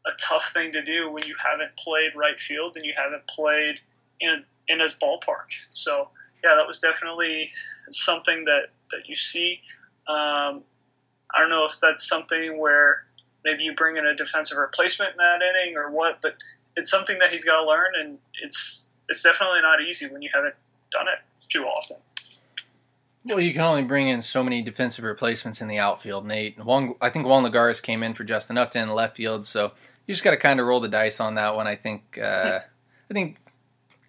a 0.06 0.12
tough 0.20 0.52
thing 0.54 0.74
to 0.74 0.84
do 0.84 1.10
when 1.10 1.24
you 1.26 1.36
haven't 1.42 1.72
played 1.78 2.12
right 2.18 2.38
field 2.38 2.76
and 2.76 2.86
you 2.86 2.94
haven't 2.98 3.26
played 3.28 3.80
in 4.20 4.44
in 4.68 4.82
his 4.82 4.94
ballpark. 4.94 5.48
So 5.74 6.10
yeah, 6.44 6.56
that 6.56 6.68
was 6.68 6.80
definitely 6.80 7.50
something 7.92 8.44
that, 8.46 8.68
that 8.92 9.08
you 9.08 9.16
see. 9.16 9.60
Um, 10.08 10.64
I 11.34 11.40
don't 11.40 11.50
know 11.50 11.66
if 11.66 11.80
that's 11.80 12.08
something 12.08 12.60
where 12.60 13.04
maybe 13.44 13.64
you 13.64 13.74
bring 13.76 13.98
in 13.98 14.06
a 14.06 14.16
defensive 14.16 14.58
replacement 14.58 15.12
in 15.12 15.18
that 15.18 15.40
inning 15.42 15.78
or 15.78 15.92
what, 15.92 16.20
but 16.22 16.36
it's 16.76 16.90
something 16.90 17.20
that 17.20 17.30
he's 17.32 17.44
got 17.44 17.62
to 17.62 17.68
learn, 17.68 17.92
and 18.00 18.18
it's 18.42 18.90
it's 19.10 19.24
definitely 19.24 19.62
not 19.62 19.82
easy 19.82 20.08
when 20.12 20.22
you 20.22 20.30
haven't 20.34 20.56
done 20.92 21.08
it 21.08 21.20
too 21.50 21.64
often. 21.64 21.98
Well, 23.26 23.40
you 23.40 23.54
can 23.54 23.62
only 23.62 23.84
bring 23.84 24.08
in 24.08 24.22
so 24.22 24.44
many 24.44 24.62
defensive 24.62 25.06
replacements 25.06 25.62
in 25.62 25.68
the 25.68 25.78
outfield, 25.78 26.26
Nate. 26.26 26.58
Juan, 26.64 26.96
I 27.02 27.10
think 27.10 27.28
Juan 27.28 27.44
Lagares 27.44 27.82
came 27.82 28.02
in 28.02 28.14
for 28.14 28.24
Justin 28.24 28.58
Upton 28.58 28.90
in 28.90 28.96
left 28.96 29.16
field, 29.16 29.46
so 29.46 29.74
you 30.08 30.14
just 30.14 30.24
got 30.24 30.32
to 30.32 30.38
kind 30.38 30.60
of 30.60 30.66
roll 30.66 30.80
the 30.80 30.88
dice 30.88 31.20
on 31.20 31.36
that 31.36 31.56
one. 31.56 31.68
I 31.68 31.76
think 31.76 32.18
uh, 32.18 32.62
I 33.10 33.14
think 33.14 33.38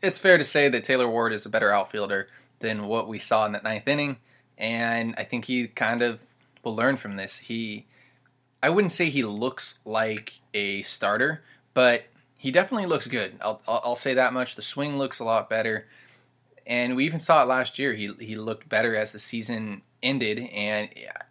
it's 0.02 0.18
fair 0.18 0.36
to 0.36 0.44
say 0.44 0.68
that 0.68 0.84
Taylor 0.84 1.08
Ward 1.08 1.32
is 1.32 1.46
a 1.46 1.50
better 1.50 1.72
outfielder 1.72 2.26
than 2.58 2.86
what 2.86 3.08
we 3.08 3.18
saw 3.18 3.46
in 3.46 3.52
that 3.52 3.64
ninth 3.64 3.86
inning, 3.86 4.18
and 4.58 5.14
I 5.16 5.24
think 5.24 5.46
he 5.46 5.68
kind 5.68 6.02
of 6.02 6.26
will 6.62 6.74
learn 6.74 6.96
from 6.96 7.16
this. 7.16 7.38
He, 7.38 7.86
I 8.62 8.70
wouldn't 8.70 8.92
say 8.92 9.10
he 9.10 9.24
looks 9.24 9.78
like 9.84 10.40
a 10.52 10.82
starter, 10.82 11.42
but 11.74 12.04
he 12.36 12.50
definitely 12.50 12.86
looks 12.86 13.06
good. 13.06 13.34
I'll, 13.40 13.62
I'll 13.66 13.96
say 13.96 14.14
that 14.14 14.32
much. 14.32 14.56
The 14.56 14.62
swing 14.62 14.98
looks 14.98 15.20
a 15.20 15.24
lot 15.24 15.48
better, 15.48 15.86
and 16.66 16.96
we 16.96 17.06
even 17.06 17.20
saw 17.20 17.42
it 17.42 17.46
last 17.46 17.78
year. 17.78 17.94
He 17.94 18.12
he 18.20 18.36
looked 18.36 18.68
better 18.68 18.96
as 18.96 19.12
the 19.12 19.18
season 19.18 19.82
ended, 20.02 20.40
and 20.52 20.88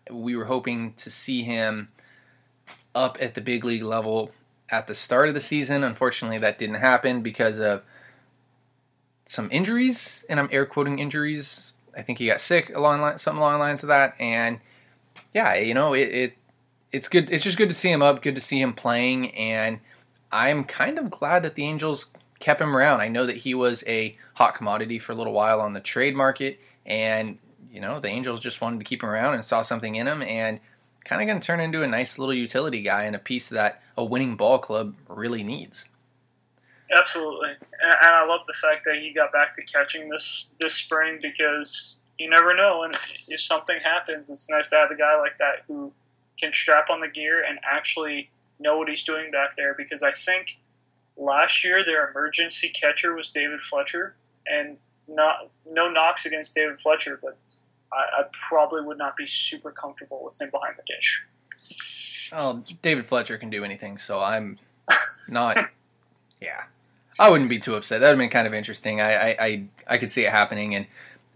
we 0.10 0.36
were 0.36 0.46
hoping 0.46 0.94
to 0.94 1.10
see 1.10 1.44
him 1.44 1.90
up 2.96 3.18
at 3.22 3.34
the 3.36 3.42
big 3.42 3.64
league 3.64 3.84
level 3.84 4.32
at 4.70 4.88
the 4.88 4.94
start 4.94 5.28
of 5.28 5.34
the 5.34 5.42
season. 5.42 5.84
Unfortunately, 5.84 6.38
that 6.38 6.58
didn't 6.58 6.76
happen 6.76 7.22
because 7.22 7.60
of 7.60 7.84
some 9.32 9.48
injuries, 9.50 10.26
and 10.28 10.42
I'm 10.42 10.50
air 10.52 10.66
quoting 10.66 11.00
injuries. 11.00 11.74
I 11.96 12.02
think 12.02 12.20
he 12.20 12.28
got 12.28 12.42
sick 12.42 12.70
along 12.76 13.18
some 13.18 13.38
along 13.38 13.60
lines 13.60 13.82
of 13.82 13.88
that, 13.88 14.14
and 14.20 14.60
yeah, 15.34 15.56
you 15.56 15.74
know, 15.74 15.94
it, 15.94 16.10
it 16.10 16.34
it's 16.92 17.08
good. 17.08 17.32
It's 17.32 17.44
just 17.44 17.58
good 17.58 17.70
to 17.70 17.76
see 17.76 17.90
him 17.90 18.02
up. 18.02 18.22
Good 18.22 18.36
to 18.36 18.42
see 18.42 18.60
him 18.60 18.74
playing, 18.74 19.34
and 19.36 19.80
I'm 20.34 20.66
kind 20.66 21.00
of 21.00 21.10
glad 21.10 21.44
that 21.44 21.56
the 21.56 21.64
Angels 21.64 22.12
kept 22.42 22.60
him 22.60 22.76
around. 22.76 23.00
I 23.00 23.08
know 23.08 23.26
that 23.26 23.38
he 23.38 23.54
was 23.54 23.86
a 23.88 24.18
hot 24.34 24.56
commodity 24.56 25.00
for 25.00 25.14
a 25.14 25.16
little 25.16 25.34
while 25.34 25.62
on 25.62 25.72
the 25.72 25.80
trade 25.80 26.16
market, 26.16 26.60
and 26.86 27.38
you 27.72 27.80
know, 27.80 28.02
the 28.02 28.10
Angels 28.10 28.42
just 28.42 28.60
wanted 28.60 28.80
to 28.80 28.86
keep 28.86 29.02
him 29.02 29.10
around 29.10 29.36
and 29.36 29.46
saw 29.46 29.62
something 29.62 29.96
in 29.96 30.08
him, 30.08 30.22
and 30.22 30.60
kind 31.06 31.22
of 31.22 31.28
going 31.28 31.40
to 31.40 31.46
turn 31.46 31.62
into 31.62 31.84
a 31.84 31.88
nice 31.88 32.20
little 32.20 32.34
utility 32.34 32.82
guy 32.82 33.06
and 33.06 33.16
a 33.16 33.20
piece 33.20 33.48
that 33.48 33.82
a 33.98 34.04
winning 34.04 34.36
ball 34.36 34.60
club 34.60 34.94
really 35.08 35.42
needs. 35.42 35.88
Absolutely, 36.92 37.52
and, 37.52 37.96
I 38.02 38.26
love 38.26 38.42
the 38.48 38.54
fact 38.54 38.86
that 38.86 38.96
he 38.96 39.14
got 39.14 39.32
back 39.32 39.54
to 39.54 39.64
catching 39.64 40.10
this 40.10 40.54
this 40.60 40.76
spring 40.76 41.20
because 41.22 42.02
you 42.20 42.30
never 42.30 42.54
know, 42.54 42.84
and 42.84 42.94
if 43.28 43.40
something 43.40 43.78
happens, 43.84 44.30
it's 44.30 44.50
nice 44.50 44.70
to 44.72 44.76
have 44.76 44.92
a 44.92 44.96
guy 44.96 45.18
like 45.20 45.38
that 45.40 45.64
who 45.68 45.92
can 46.40 46.54
strap 46.54 46.90
on 46.90 47.00
the 47.00 47.08
gear 47.08 47.44
and 47.44 47.60
actually 47.64 48.30
know 48.60 48.78
what 48.78 48.90
he's 48.90 49.04
doing 49.04 49.32
back 49.32 49.56
there 49.56 49.74
because 49.74 50.04
I 50.04 50.12
think 50.12 50.58
last 51.18 51.64
year 51.64 51.84
their 51.86 52.10
emergency 52.10 52.70
catcher 52.70 53.16
was 53.16 53.30
David 53.30 53.60
Fletcher, 53.60 54.16
and 54.48 54.78
not 55.08 55.50
no 55.70 55.90
knocks 55.90 56.26
against 56.26 56.56
David 56.56 56.80
Fletcher, 56.80 57.20
but 57.22 57.38
I, 57.94 58.22
I 58.22 58.24
probably 58.48 58.82
would 58.82 58.98
not 58.98 59.16
be 59.16 59.26
super 59.26 59.72
comfortable 59.72 60.24
with 60.24 60.40
him 60.40 60.50
behind 60.50 60.76
the 60.78 60.84
dish. 60.94 61.26
Oh, 62.34 62.64
David 62.82 63.06
Fletcher 63.06 63.38
can 63.38 63.50
do 63.50 63.64
anything, 63.64 63.98
so 63.98 64.20
I'm 64.20 64.58
not. 65.30 65.58
yeah, 66.42 66.64
I 67.22 67.30
wouldn't 67.30 67.52
be 67.52 67.60
too 67.60 67.76
upset. 67.76 68.00
That 68.00 68.08
would 68.08 68.14
have 68.14 68.18
been 68.18 68.30
kind 68.32 68.48
of 68.48 68.54
interesting. 68.56 69.00
I, 69.00 69.14
I, 69.14 69.36
I, 69.40 69.64
I 69.88 69.98
could 70.00 70.12
see 70.12 70.26
it 70.26 70.32
happening, 70.32 70.74
and 70.74 70.88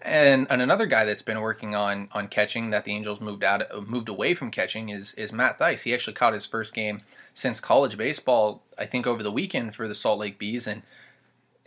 and 0.02 0.48
and 0.50 0.60
another 0.60 0.88
guy 0.88 1.06
that's 1.06 1.21
been 1.21 1.39
working 1.39 1.76
on 1.76 2.10
on 2.12 2.28
catching 2.28 2.71
that 2.71 2.86
the 2.86 2.91
Angels 2.91 3.21
moved 3.21 3.43
out 3.43 3.88
moved 3.88 4.10
away 4.10 4.34
from 4.34 4.50
catching 4.50 4.89
is 4.89 5.13
is 5.13 5.32
Matt 5.32 5.60
Thaiss. 5.60 5.84
He 5.84 5.93
actually 5.93 6.15
caught 6.15 6.34
his 6.34 6.48
first 6.48 6.74
game 6.74 7.02
since 7.36 7.60
college 7.60 7.98
baseball, 7.98 8.63
I 8.80 8.88
think, 8.88 9.06
over 9.06 9.21
the 9.21 9.32
weekend 9.32 9.76
for 9.76 9.88
the 9.88 9.93
Salt 9.93 10.17
Lake 10.17 10.39
Bees, 10.39 10.65
and 10.65 10.82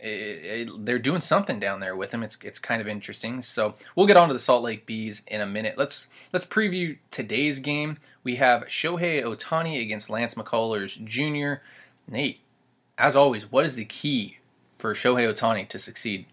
it, 0.01 0.67
it, 0.67 0.85
they're 0.85 0.99
doing 0.99 1.21
something 1.21 1.57
down 1.57 1.79
there 1.79 1.95
with 1.95 2.13
him. 2.13 2.21
It's 2.21 2.37
it's 2.43 2.59
kind 2.59 2.81
of 2.81 2.89
interesting. 2.89 3.41
So 3.41 3.75
we'll 3.95 4.05
get 4.05 4.17
on 4.17 4.27
to 4.27 4.33
the 4.33 4.39
Salt 4.39 4.63
Lake 4.63 4.85
Bees 4.85 5.21
in 5.27 5.39
a 5.39 5.45
minute. 5.45 5.77
Let's 5.77 6.09
let's 6.33 6.45
preview 6.45 6.97
today's 7.09 7.59
game. 7.59 7.97
We 8.25 8.35
have 8.35 8.63
Shohei 8.63 9.23
Ohtani 9.23 9.81
against 9.81 10.09
Lance 10.09 10.35
McCullers 10.35 11.01
Jr. 11.05 11.61
Nate, 12.05 12.41
as 12.99 13.15
always, 13.15 13.51
what 13.51 13.65
is 13.65 13.75
the 13.75 13.85
key 13.85 14.37
for 14.71 14.93
Shohei 14.93 15.31
Ohtani 15.31 15.67
to 15.69 15.79
succeed? 15.79 16.25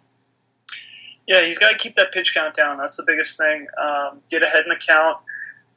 Yeah, 1.26 1.44
he's 1.44 1.58
got 1.58 1.70
to 1.70 1.76
keep 1.76 1.94
that 1.94 2.12
pitch 2.12 2.34
count 2.34 2.54
down. 2.54 2.76
That's 2.76 2.96
the 2.96 3.04
biggest 3.06 3.38
thing. 3.38 3.66
Um, 3.80 4.20
get 4.28 4.42
ahead 4.42 4.60
in 4.64 4.68
the 4.68 4.80
count. 4.86 5.18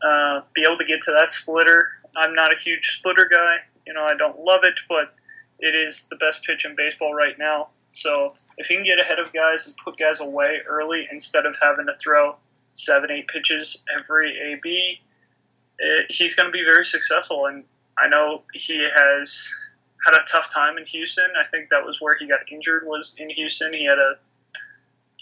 Uh, 0.02 0.42
be 0.54 0.64
able 0.64 0.78
to 0.78 0.86
get 0.86 1.02
to 1.04 1.12
that 1.12 1.28
splitter. 1.28 1.90
I'm 2.16 2.34
not 2.34 2.52
a 2.52 2.60
huge 2.60 2.86
splitter 2.98 3.30
guy. 3.32 3.58
You 3.86 3.94
know, 3.94 4.04
I 4.04 4.16
don't 4.16 4.40
love 4.40 4.64
it, 4.64 4.80
but 4.90 5.14
it 5.60 5.76
is 5.76 6.08
the 6.10 6.16
best 6.18 6.44
pitch 6.44 6.66
in 6.66 6.76
baseball 6.76 7.14
right 7.14 7.38
now. 7.38 7.70
So 7.92 8.36
if 8.58 8.68
he 8.68 8.76
can 8.76 8.86
get 8.86 9.00
ahead 9.00 9.20
of 9.20 9.34
guys 9.34 9.68
and 9.68 9.76
put 9.78 9.98
guys 9.98 10.20
away 10.20 10.60
early 10.68 11.08
instead 11.12 11.46
of 11.46 11.56
having 11.62 11.88
to 11.88 11.94
throw 11.96 12.36
seven, 12.72 13.10
eight 13.12 13.28
pitches 13.28 13.84
every 13.98 14.38
AB, 14.54 15.00
it, 15.80 16.06
he's 16.10 16.36
going 16.36 16.48
to 16.48 16.52
be 16.52 16.64
very 16.64 16.86
successful. 16.86 17.48
And 17.48 17.64
I 17.98 18.08
know 18.08 18.44
he 18.54 18.88
has 18.96 19.54
had 20.06 20.16
a 20.16 20.24
tough 20.26 20.54
time 20.54 20.78
in 20.78 20.86
Houston. 20.86 21.28
I 21.38 21.50
think 21.50 21.70
that 21.70 21.86
was 21.86 22.00
where 22.00 22.16
he 22.18 22.28
got 22.28 22.40
injured 22.52 22.84
was 22.86 23.14
in 23.18 23.30
Houston. 23.30 23.74
He 23.74 23.86
had 23.86 23.98
a 23.98 24.16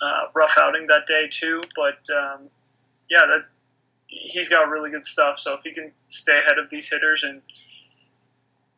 uh, 0.01 0.29
rough 0.33 0.55
outing 0.59 0.87
that 0.87 1.07
day 1.07 1.27
too. 1.29 1.59
But 1.75 1.99
um, 2.15 2.49
yeah, 3.09 3.25
that 3.25 3.45
he's 4.07 4.49
got 4.49 4.69
really 4.69 4.91
good 4.91 5.05
stuff. 5.05 5.39
So 5.39 5.55
if 5.55 5.61
he 5.63 5.71
can 5.71 5.91
stay 6.09 6.39
ahead 6.39 6.59
of 6.59 6.69
these 6.69 6.89
hitters 6.89 7.23
and 7.23 7.41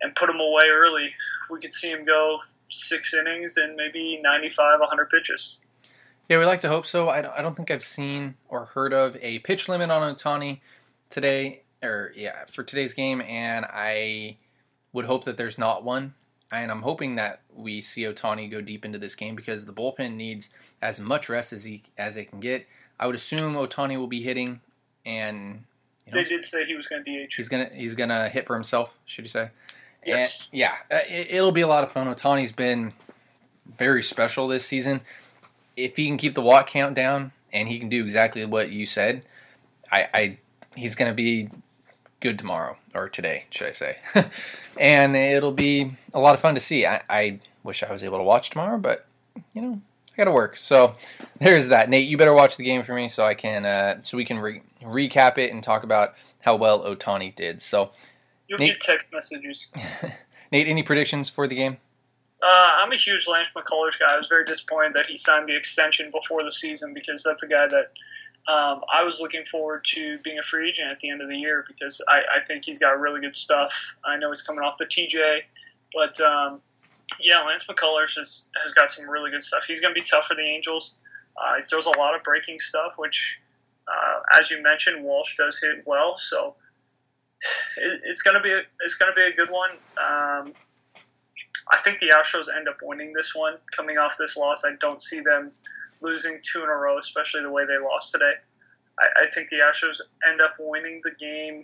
and 0.02 0.16
put 0.16 0.28
them 0.28 0.40
away 0.40 0.66
early, 0.70 1.10
we 1.50 1.60
could 1.60 1.74
see 1.74 1.90
him 1.90 2.06
go 2.06 2.40
six 2.70 3.14
innings 3.14 3.58
and 3.58 3.76
maybe 3.76 4.20
95, 4.24 4.80
100 4.80 5.10
pitches. 5.10 5.58
Yeah, 6.30 6.38
we 6.38 6.46
like 6.46 6.62
to 6.62 6.70
hope 6.70 6.86
so. 6.86 7.10
I 7.10 7.22
don't, 7.22 7.56
think 7.56 7.72
I've 7.72 7.84
seen 7.84 8.36
or 8.48 8.66
heard 8.66 8.94
of 8.94 9.18
a 9.22 9.40
pitch 9.40 9.68
limit 9.68 9.90
on 9.90 10.16
Ohtani 10.16 10.62
today, 11.10 11.64
or 11.82 12.14
yeah, 12.16 12.46
for 12.46 12.64
today's 12.64 12.94
game, 12.94 13.22
and 13.22 13.66
I 13.66 14.38
would 14.94 15.06
hope 15.06 15.26
that 15.26 15.38
there's 15.38 15.58
not 15.58 15.84
one. 15.84 16.14
And 16.52 16.72
I'm 16.72 16.82
hoping 16.82 17.16
that 17.16 17.42
we 17.54 17.80
see 17.80 18.04
Ohtani 18.04 18.50
go 18.50 18.60
deep 18.60 18.84
into 18.84 18.98
this 18.98 19.14
game 19.14 19.36
because 19.36 19.66
the 19.66 19.74
bullpen 19.74 20.16
needs 20.16 20.50
as 20.82 21.00
much 21.00 21.30
rest 21.30 21.54
as 21.54 21.64
he 21.64 21.84
as 21.98 22.18
it 22.18 22.26
can 22.26 22.40
get. 22.40 22.66
I 23.00 23.06
would 23.06 23.16
assume 23.16 23.54
Ohtani 23.54 23.98
will 23.98 24.08
be 24.08 24.24
hitting, 24.24 24.60
and 25.06 25.66
you 26.08 26.14
know, 26.14 26.22
they 26.22 26.28
did 26.28 26.44
say 26.44 26.66
he 26.66 26.76
was 26.76 26.88
going 26.88 27.04
to 27.04 27.28
DH. 27.28 27.34
He's 27.36 27.50
gonna 27.50 27.70
he's 27.72 27.94
gonna 27.94 28.30
hit 28.30 28.48
for 28.48 28.56
himself. 28.56 28.98
Should 29.06 29.26
you 29.26 29.30
say? 29.30 29.50
Yes. 30.06 30.50
And, 30.52 30.60
yeah, 30.60 30.76
uh, 30.92 31.00
it, 31.08 31.42
will 31.42 31.52
be 31.52 31.62
a 31.62 31.68
lot 31.68 31.84
of 31.84 31.92
fun. 31.92 32.08
Ohtani's 32.08 32.52
been 32.52 32.94
very 33.78 34.02
special 34.02 34.48
this 34.48 34.66
season. 34.66 35.02
If 35.76 35.98
he 35.98 36.08
can 36.08 36.18
keep 36.18 36.36
the 36.36 36.42
walk 36.42 36.68
count 36.68 36.96
down 36.96 37.32
and 37.54 37.68
he 37.68 37.80
can 37.80 37.90
do 37.90 38.04
exactly 38.04 38.46
what 38.46 38.72
you 38.72 38.86
said, 38.86 39.24
I, 39.92 40.08
I 40.14 40.38
he's 40.76 40.96
going 40.96 41.12
to 41.12 41.16
be 41.16 41.50
good 42.20 42.38
tomorrow 42.38 42.78
or 42.94 43.10
today, 43.10 43.46
should 43.50 43.68
I 43.68 43.72
say? 43.72 43.98
and 44.78 45.16
it'll 45.16 45.52
be 45.52 45.98
a 46.14 46.20
lot 46.20 46.34
of 46.34 46.40
fun 46.40 46.54
to 46.56 46.60
see. 46.60 46.86
I, 46.86 47.02
I 47.10 47.40
wish 47.64 47.84
I 47.84 47.92
was 47.92 48.04
able 48.04 48.18
to 48.18 48.24
watch 48.24 48.50
tomorrow, 48.50 48.78
but 48.78 49.06
you 49.54 49.62
know, 49.62 49.82
I 50.14 50.18
got 50.18 50.26
to 50.26 50.32
work. 50.32 50.58
So 50.58 50.96
there's 51.40 51.68
that. 51.68 51.90
Nate, 51.90 52.08
you 52.08 52.18
better 52.18 52.34
watch 52.34 52.58
the 52.58 52.64
game 52.64 52.84
for 52.84 52.94
me 52.94 53.10
so 53.10 53.24
I 53.24 53.34
can 53.34 53.66
uh, 53.66 54.00
so 54.04 54.18
we 54.18 54.26
can 54.26 54.40
re- 54.40 54.62
recap 54.82 55.38
it 55.38 55.52
and 55.52 55.64
talk 55.64 55.84
about 55.84 56.16
how 56.42 56.56
well 56.56 56.84
Ohtani 56.84 57.36
did. 57.36 57.62
So 57.62 57.92
You'll 58.48 58.60
Nate, 58.60 58.74
get 58.74 58.82
text 58.82 59.14
messages. 59.14 59.68
Nate, 60.52 60.68
any 60.68 60.84
predictions 60.84 61.30
for 61.30 61.48
the 61.48 61.56
game? 61.56 61.78
Uh, 62.42 62.68
I'm 62.82 62.92
a 62.92 62.96
huge 62.96 63.28
Lance 63.28 63.50
McCullers 63.56 64.00
guy. 64.00 64.14
I 64.14 64.18
was 64.18 64.28
very 64.28 64.46
disappointed 64.46 64.94
that 64.94 65.08
he 65.08 65.18
signed 65.18 65.50
the 65.50 65.56
extension 65.58 66.10
before 66.10 66.42
the 66.44 66.54
season 66.54 66.94
because 66.94 67.22
that's 67.22 67.44
a 67.44 67.48
guy 67.48 67.68
that 67.68 67.92
um, 68.48 68.82
I 68.92 69.04
was 69.04 69.20
looking 69.22 69.46
forward 69.46 69.86
to 69.90 70.18
being 70.20 70.40
a 70.40 70.42
free 70.42 70.70
agent 70.70 70.90
at 70.92 71.00
the 71.00 71.10
end 71.10 71.22
of 71.22 71.28
the 71.28 71.38
year 71.38 71.66
because 71.68 72.02
I, 72.08 72.22
I 72.38 72.46
think 72.48 72.66
he's 72.66 72.80
got 72.80 73.00
really 73.00 73.22
good 73.22 73.36
stuff. 73.36 73.92
I 74.04 74.18
know 74.18 74.30
he's 74.30 74.42
coming 74.42 74.64
off 74.64 74.78
the 74.80 74.86
TJ, 74.86 75.42
but 75.94 76.20
um, 76.22 76.62
yeah, 77.20 77.42
Lance 77.44 77.66
McCullers 77.66 78.18
has, 78.18 78.50
has 78.64 78.74
got 78.74 78.90
some 78.90 79.10
really 79.10 79.30
good 79.30 79.44
stuff. 79.44 79.64
He's 79.68 79.82
going 79.82 79.94
to 79.94 80.00
be 80.00 80.06
tough 80.06 80.26
for 80.26 80.36
the 80.36 80.42
Angels. 80.42 80.96
Uh, 81.38 81.58
he 81.58 81.62
throws 81.64 81.86
a 81.86 81.98
lot 81.98 82.16
of 82.16 82.24
breaking 82.24 82.60
stuff, 82.60 82.94
which, 82.98 83.40
uh, 83.88 84.40
as 84.40 84.52
you 84.52 84.62
mentioned, 84.62 85.04
Walsh 85.04 85.38
does 85.38 85.60
hit 85.60 85.86
well. 85.86 86.18
So 86.18 86.56
it, 87.78 88.02
it's 88.06 88.22
gonna 88.22 88.42
be 88.42 88.52
a, 88.52 88.62
it's 88.82 88.96
gonna 88.96 89.14
be 89.14 89.24
a 89.24 89.34
good 89.34 89.50
one. 89.50 89.72
Um, 89.98 90.54
I 91.72 91.78
think 91.84 92.00
the 92.00 92.10
Astros 92.10 92.48
end 92.56 92.68
up 92.68 92.78
winning 92.82 93.14
this 93.14 93.34
one. 93.34 93.56
Coming 93.76 93.98
off 93.98 94.18
this 94.18 94.36
loss, 94.36 94.66
I 94.66 94.76
don't 94.82 95.02
see 95.02 95.22
them 95.22 95.52
losing 96.02 96.40
two 96.44 96.64
in 96.64 96.70
a 96.70 96.76
row, 96.76 96.98
especially 96.98 97.42
the 97.42 97.52
way 97.52 97.66
they 97.66 97.78
lost 97.78 98.12
today. 98.12 98.34
I, 99.00 99.24
I 99.24 99.34
think 99.34 99.50
the 99.50 99.58
Astros 99.58 100.02
end 100.30 100.42
up 100.42 100.56
winning 100.60 101.02
the 101.04 101.12
game 101.12 101.62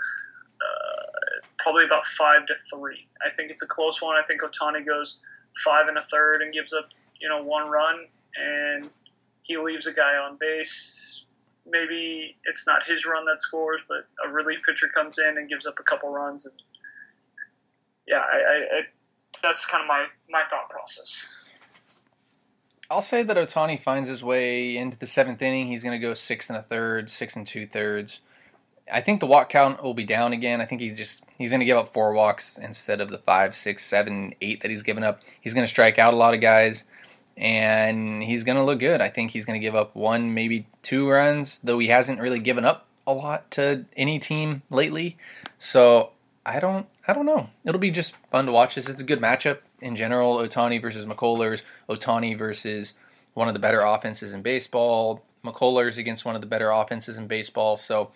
uh, 0.62 1.46
probably 1.60 1.86
about 1.86 2.06
five 2.06 2.46
to 2.48 2.54
three. 2.70 3.08
I 3.26 3.30
think 3.36 3.52
it's 3.52 3.64
a 3.64 3.68
close 3.68 4.02
one. 4.02 4.16
I 4.16 4.24
think 4.28 4.42
Ohtani 4.42 4.86
goes 4.86 5.20
five 5.64 5.88
and 5.88 5.98
a 5.98 6.06
third 6.12 6.42
and 6.42 6.54
gives 6.54 6.74
up 6.74 6.90
you 7.20 7.30
know 7.30 7.42
one 7.44 7.70
run, 7.70 8.06
and 8.36 8.90
he 9.44 9.58
leaves 9.58 9.88
a 9.88 9.94
guy 9.94 10.18
on 10.18 10.38
base 10.40 11.26
maybe 11.66 12.36
it's 12.46 12.68
not 12.68 12.82
his 12.88 13.06
run 13.06 13.26
that 13.26 13.42
scores, 13.42 13.82
but 13.88 14.06
a 14.26 14.32
relief 14.32 14.60
pitcher 14.66 14.88
comes 14.88 15.18
in 15.18 15.38
and 15.38 15.50
gives 15.50 15.66
up 15.66 15.76
a 15.80 15.84
couple 15.84 16.10
runs, 16.10 16.46
and 16.46 16.54
yeah, 18.08 18.20
I, 18.20 18.38
I, 18.38 18.56
I 18.56 18.82
that's 19.42 19.66
kind 19.66 19.82
of 19.82 19.88
my 19.88 20.06
my 20.30 20.44
thought 20.50 20.70
process. 20.70 21.34
I'll 22.90 23.02
say 23.02 23.24
that 23.24 23.38
Ohtani 23.38 23.80
finds 23.80 24.10
his 24.10 24.24
way 24.24 24.78
into 24.78 24.98
the 24.98 25.08
seventh 25.08 25.42
inning. 25.42 25.68
He's 25.68 25.84
going 25.84 26.00
to 26.00 26.08
go 26.08 26.14
six 26.14 26.50
and 26.50 26.58
a 26.58 26.62
third, 26.62 27.10
six 27.10 27.36
and 27.36 27.46
two 27.46 27.66
thirds. 27.66 28.22
I 28.92 29.02
think 29.02 29.20
the 29.20 29.26
walk 29.26 29.50
count 29.50 29.82
will 29.84 29.96
be 29.96 30.04
down 30.04 30.34
again. 30.34 30.62
I 30.62 30.66
think 30.66 30.82
he's 30.82 30.96
just 30.96 31.24
he's 31.38 31.50
going 31.50 31.60
to 31.60 31.66
give 31.66 31.78
up 31.78 31.88
four 31.88 32.14
walks 32.14 32.60
instead 32.60 33.02
of 33.02 33.10
the 33.10 33.18
five, 33.18 33.56
six, 33.56 33.84
seven, 33.84 34.36
eight 34.42 34.62
that 34.62 34.70
he's 34.70 34.84
given 34.84 35.04
up. 35.04 35.22
He's 35.42 35.54
going 35.54 35.64
to 35.64 35.70
strike 35.70 35.98
out 35.98 36.14
a 36.14 36.18
lot 36.18 36.36
of 36.36 36.42
guys 36.42 36.86
and 37.38 38.24
he's 38.24 38.44
going 38.44 38.58
to 38.58 38.64
look 38.64 38.80
good. 38.80 39.02
I 39.02 39.10
think 39.10 39.32
he's 39.32 39.46
going 39.46 39.60
to 39.60 39.66
give 39.66 39.76
up 39.76 39.96
one, 39.96 40.34
maybe 40.34 40.68
two 40.82 41.10
runs, 41.10 41.60
though 41.60 41.80
he 41.80 41.88
hasn't 41.88 42.20
really 42.20 42.40
given 42.40 42.64
up 42.64 42.86
a 43.08 43.14
lot 43.14 43.50
to 43.52 43.86
any 43.98 44.20
team 44.20 44.62
lately. 44.70 45.18
So 45.58 46.12
I 46.46 46.60
don't, 46.60 46.88
I 47.08 47.14
don't 47.14 47.26
know. 47.26 47.50
It'll 47.66 47.80
be 47.80 47.92
just 47.92 48.16
fun 48.30 48.46
to 48.46 48.52
watch. 48.52 48.76
This 48.76 48.88
it's 48.88 49.02
a 49.02 49.06
good 49.06 49.20
matchup 49.20 49.60
in 49.82 49.96
general. 49.96 50.38
Ohtani 50.38 50.82
versus 50.82 51.06
McCullers. 51.06 51.62
Ohtani 51.90 52.38
versus 52.38 52.94
one 53.34 53.48
of 53.48 53.54
the 53.54 53.60
better 53.60 53.82
offenses 53.82 54.34
in 54.34 54.42
baseball. 54.42 55.24
McCullers 55.44 55.98
against 55.98 56.26
one 56.26 56.36
of 56.36 56.42
the 56.42 56.48
better 56.48 56.72
offenses 56.72 57.18
in 57.18 57.28
baseball. 57.28 57.76
So 57.78 58.12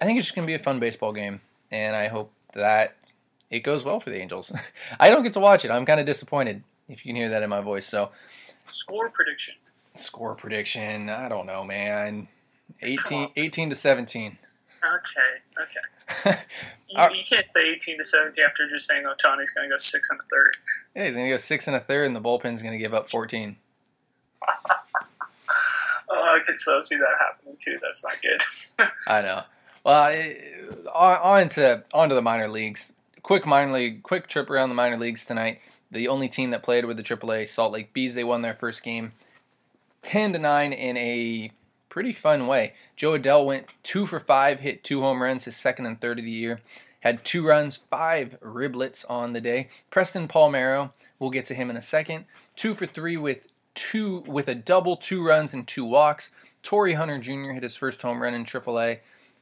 I 0.00 0.04
think 0.04 0.18
it's 0.18 0.26
just 0.26 0.34
going 0.34 0.46
to 0.46 0.50
be 0.50 0.54
a 0.54 0.58
fun 0.58 0.80
baseball 0.80 1.12
game, 1.12 1.40
and 1.70 1.94
I 1.94 2.08
hope 2.08 2.32
that 2.54 2.96
it 3.50 3.60
goes 3.60 3.84
well 3.84 4.00
for 4.00 4.10
the 4.10 4.20
Angels. 4.20 4.52
I 5.00 5.10
don't 5.10 5.22
get 5.22 5.32
to 5.34 5.40
watch 5.40 5.64
it. 5.64 5.70
I'm 5.70 5.86
kind 5.86 6.00
of 6.00 6.06
disappointed 6.06 6.62
if 6.88 7.04
you 7.04 7.10
can 7.10 7.16
hear 7.16 7.28
that 7.28 7.42
in 7.42 7.50
my 7.50 7.60
voice. 7.60 7.86
So 7.86 8.10
Score 8.68 9.10
prediction. 9.10 9.54
Score 9.94 10.34
prediction. 10.34 11.08
I 11.08 11.28
don't 11.28 11.46
know, 11.46 11.64
man. 11.64 12.28
18, 12.82 13.30
18 13.36 13.70
to 13.70 13.76
17. 13.76 14.38
Okay, 14.94 15.62
okay. 15.62 16.40
you, 16.88 17.18
you, 17.18 17.24
can't 17.24 17.50
say 17.50 17.68
18 17.68 17.96
to 17.98 18.04
17 18.04 18.44
after 18.44 18.68
just 18.68 18.88
saying 18.88 19.04
Ohtani's 19.04 19.50
going 19.50 19.68
to 19.68 19.72
go 19.72 19.76
six 19.76 20.08
and 20.10 20.20
a 20.20 20.22
third. 20.22 20.56
Yeah, 20.94 21.04
he's 21.06 21.14
going 21.14 21.26
to 21.26 21.30
go 21.30 21.36
six 21.36 21.66
and 21.66 21.76
a 21.76 21.80
third, 21.80 22.06
and 22.06 22.14
the 22.14 22.20
bullpen's 22.20 22.62
going 22.62 22.72
to 22.72 22.78
give 22.78 22.94
up 22.94 23.10
14. 23.10 23.56
oh, 24.48 24.54
I 26.10 26.38
could 26.46 26.60
so 26.60 26.80
see 26.80 26.96
that 26.96 27.06
happening 27.18 27.56
too. 27.60 27.78
That's 27.82 28.04
not 28.04 28.22
good. 28.22 28.88
I 29.06 29.22
know. 29.22 29.42
Well, 29.84 30.12
on 30.94 31.48
to 31.50 31.84
on 31.94 32.08
to 32.08 32.14
the 32.14 32.22
minor 32.22 32.48
leagues. 32.48 32.92
Quick 33.22 33.46
minor 33.46 33.72
league, 33.72 34.02
quick 34.02 34.28
trip 34.28 34.50
around 34.50 34.68
the 34.68 34.74
minor 34.74 34.96
leagues 34.96 35.24
tonight. 35.24 35.60
The 35.90 36.08
only 36.08 36.28
team 36.28 36.50
that 36.50 36.62
played 36.62 36.84
with 36.84 36.96
the 36.96 37.02
AAA 37.02 37.46
Salt 37.48 37.72
Lake 37.72 37.92
Bees. 37.92 38.14
They 38.14 38.24
won 38.24 38.42
their 38.42 38.54
first 38.54 38.82
game 38.82 39.12
10 40.02 40.34
to 40.34 40.38
9 40.38 40.72
in 40.72 40.96
a 40.96 41.50
pretty 41.96 42.12
fun 42.12 42.46
way. 42.46 42.74
Jo 42.94 43.18
Adell 43.18 43.46
went 43.46 43.68
2 43.82 44.04
for 44.04 44.20
5, 44.20 44.60
hit 44.60 44.84
two 44.84 45.00
home 45.00 45.22
runs, 45.22 45.46
his 45.46 45.56
second 45.56 45.86
and 45.86 45.98
third 45.98 46.18
of 46.18 46.26
the 46.26 46.30
year. 46.30 46.60
had 47.00 47.24
two 47.24 47.46
runs, 47.46 47.76
five 47.76 48.38
riblets 48.42 49.06
on 49.08 49.32
the 49.32 49.40
day. 49.40 49.70
Preston 49.88 50.28
Palmeiro, 50.28 50.92
we'll 51.18 51.30
get 51.30 51.46
to 51.46 51.54
him 51.54 51.70
in 51.70 51.76
a 51.76 51.80
second. 51.80 52.26
Two 52.54 52.74
for 52.74 52.84
three 52.84 53.16
with 53.16 53.38
two 53.74 54.18
with 54.26 54.46
a 54.46 54.54
double, 54.54 54.98
two 54.98 55.26
runs 55.26 55.54
and 55.54 55.66
two 55.66 55.86
walks. 55.86 56.32
Torii 56.62 56.92
Hunter 56.92 57.18
Jr. 57.18 57.52
hit 57.52 57.62
his 57.62 57.76
first 57.76 58.02
home 58.02 58.22
run 58.22 58.34
in 58.34 58.44
AAA. 58.44 58.98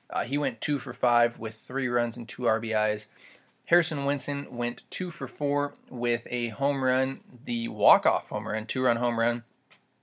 Uh, 0.09 0.23
he 0.23 0.39
went 0.39 0.61
two 0.61 0.79
for 0.79 0.93
five 0.93 1.41
with 1.41 1.57
three 1.57 1.89
runs 1.89 2.17
and 2.17 2.29
two 2.29 2.43
RBIs. 2.43 3.09
Harrison 3.65 4.05
Wenson 4.05 4.47
went 4.57 4.85
two 4.91 5.11
for 5.11 5.27
four 5.27 5.75
with 5.91 6.25
a 6.31 6.51
home 6.51 6.85
run, 6.85 7.19
the 7.47 7.67
walk-off 7.67 8.29
home 8.29 8.47
run, 8.47 8.65
two-run 8.65 8.99
home 8.99 9.19
run 9.19 9.43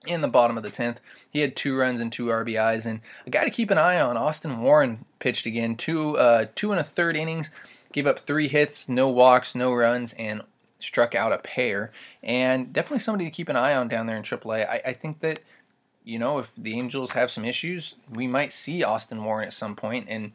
in 0.06 0.22
the 0.22 0.28
bottom 0.28 0.58
of 0.58 0.64
the 0.64 0.70
tenth. 0.70 1.00
He 1.30 1.40
had 1.40 1.56
two 1.56 1.76
runs 1.78 2.02
and 2.02 2.12
two 2.12 2.28
RBIs, 2.28 2.86
and 2.86 3.02
a 3.26 3.30
guy 3.30 3.44
to 3.44 3.50
keep 3.50 3.72
an 3.72 3.78
eye 3.78 4.00
on. 4.00 4.18
Austin 4.18 4.62
Warren 4.62 5.06
pitched 5.20 5.46
again, 5.46 5.76
two 5.76 6.18
uh, 6.18 6.46
two 6.56 6.72
and 6.72 6.80
a 6.80 6.84
third 6.84 7.16
innings, 7.16 7.52
gave 7.92 8.08
up 8.08 8.20
three 8.20 8.48
hits, 8.48 8.90
no 8.90 9.10
walks, 9.10 9.56
no 9.56 9.74
runs, 9.74 10.14
and 10.14 10.42
struck 10.80 11.14
out 11.14 11.34
a 11.34 11.38
pair. 11.38 11.92
And 12.24 12.74
definitely 12.74 13.00
somebody 13.00 13.26
to 13.26 13.32
keep 13.32 13.50
an 13.50 13.56
eye 13.56 13.76
on 13.76 13.88
down 13.88 14.08
there 14.08 14.18
in 14.18 14.24
AAA. 14.24 14.68
I, 14.68 14.82
I 14.88 14.94
think 14.94 15.20
that 15.20 15.40
you 16.04 16.18
know 16.18 16.40
if 16.40 16.52
the 16.58 16.78
Angels 16.78 17.12
have 17.12 17.30
some 17.30 17.46
issues, 17.46 17.96
we 18.10 18.28
might 18.28 18.52
see 18.52 18.84
Austin 18.84 19.24
Warren 19.24 19.46
at 19.46 19.54
some 19.54 19.76
point. 19.76 20.08
and 20.10 20.32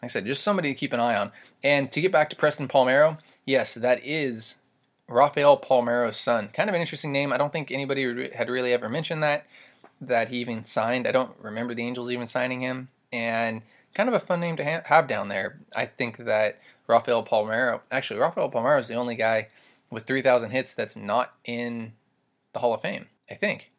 like 0.00 0.10
I 0.10 0.12
said, 0.12 0.26
just 0.26 0.44
somebody 0.44 0.68
to 0.68 0.78
keep 0.78 0.92
an 0.92 1.00
eye 1.00 1.16
on. 1.16 1.32
And 1.62 1.90
to 1.90 2.00
get 2.00 2.12
back 2.12 2.30
to 2.30 2.36
Preston 2.36 2.68
Palmeiro, 2.68 3.18
yes, 3.44 3.74
that 3.74 4.00
is 4.04 4.58
Rafael 5.08 5.58
Palmeiro's 5.58 6.16
son. 6.16 6.48
Kind 6.48 6.68
of 6.68 6.74
an 6.74 6.80
interesting 6.80 7.12
name. 7.12 7.32
I 7.32 7.38
don't 7.38 7.52
think 7.52 7.70
anybody 7.70 8.30
had 8.34 8.50
really 8.50 8.72
ever 8.72 8.88
mentioned 8.88 9.22
that, 9.22 9.46
that 10.00 10.28
he 10.28 10.38
even 10.38 10.64
signed. 10.64 11.06
I 11.06 11.12
don't 11.12 11.34
remember 11.40 11.74
the 11.74 11.86
Angels 11.86 12.10
even 12.10 12.26
signing 12.26 12.60
him. 12.60 12.88
And 13.10 13.62
kind 13.94 14.08
of 14.08 14.14
a 14.14 14.20
fun 14.20 14.40
name 14.40 14.56
to 14.58 14.64
ha- 14.64 14.82
have 14.84 15.08
down 15.08 15.28
there. 15.28 15.60
I 15.74 15.86
think 15.86 16.18
that 16.18 16.60
Rafael 16.86 17.24
Palmeiro, 17.24 17.80
actually, 17.90 18.20
Rafael 18.20 18.50
Palmeiro 18.50 18.78
is 18.78 18.88
the 18.88 18.94
only 18.94 19.16
guy 19.16 19.48
with 19.90 20.04
3,000 20.04 20.50
hits 20.50 20.74
that's 20.74 20.96
not 20.96 21.34
in 21.44 21.92
the 22.52 22.58
Hall 22.58 22.74
of 22.74 22.82
Fame, 22.82 23.06
I 23.30 23.34
think. 23.34 23.70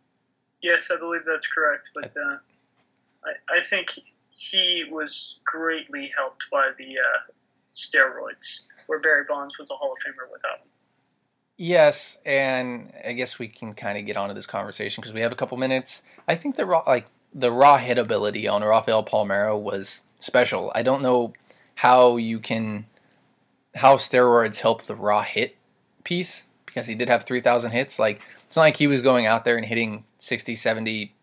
Yes, 0.62 0.89
I 0.92 0.98
believe 0.98 1.22
that's 1.26 1.48
correct. 1.48 1.89
But 1.94 2.06
uh, 2.06 2.38
I, 3.24 3.58
I 3.58 3.62
think 3.62 4.00
he 4.32 4.86
was 4.92 5.39
greatly 5.46 6.12
helped 6.18 6.46
by 6.52 6.72
the 6.78 6.96
uh, 6.98 7.32
steroids, 7.76 8.62
where 8.88 9.00
Barry 9.00 9.26
Bonds 9.28 9.58
was 9.60 9.70
a 9.70 9.76
Hall 9.76 9.94
of 9.94 9.98
Famer 10.00 10.32
without 10.32 10.60
them. 10.60 10.70
Yes, 11.62 12.19
and 12.26 12.93
I 13.06 13.12
guess 13.12 13.38
we 13.38 13.50
can 13.50 13.74
kind 13.74 13.98
of 13.98 14.06
get 14.06 14.15
onto 14.15 14.34
this 14.34 14.48
conversation 14.48 15.02
because 15.02 15.13
we 15.13 15.22
have 15.22 15.34
a 15.34 15.36
couple 15.36 15.58
minutes. 15.58 16.04
I 16.28 16.36
think 16.36 16.56
the 16.56 16.65
raw, 16.65 16.84
like 16.88 17.08
the 17.34 17.52
raw 17.52 17.78
hit 17.78 17.98
ability 17.98 18.48
on 18.48 18.63
Rafael 18.63 19.04
Palmeiro 19.04 19.60
was 19.60 20.04
special. 20.19 20.72
I 20.74 20.84
don't 20.84 21.02
know 21.02 21.34
how 21.76 22.15
you 22.15 22.39
can 22.39 22.86
how 23.76 23.98
steroids 23.98 24.60
help 24.60 24.84
the 24.84 24.95
raw 24.95 25.22
hit 25.22 25.58
piece 26.04 26.48
because 26.65 26.88
he 26.88 26.95
did 26.95 27.10
have 27.10 27.24
3000 27.24 27.72
hits 27.72 28.00
like 28.00 28.19
it's 28.48 28.56
not 28.56 28.63
like 28.63 28.78
he 28.78 28.88
was 28.88 29.02
going 29.02 29.26
out 29.28 29.45
there 29.45 29.58
and 29.58 29.65
hitting 29.65 30.04
60 30.17 30.56
70 30.56 31.13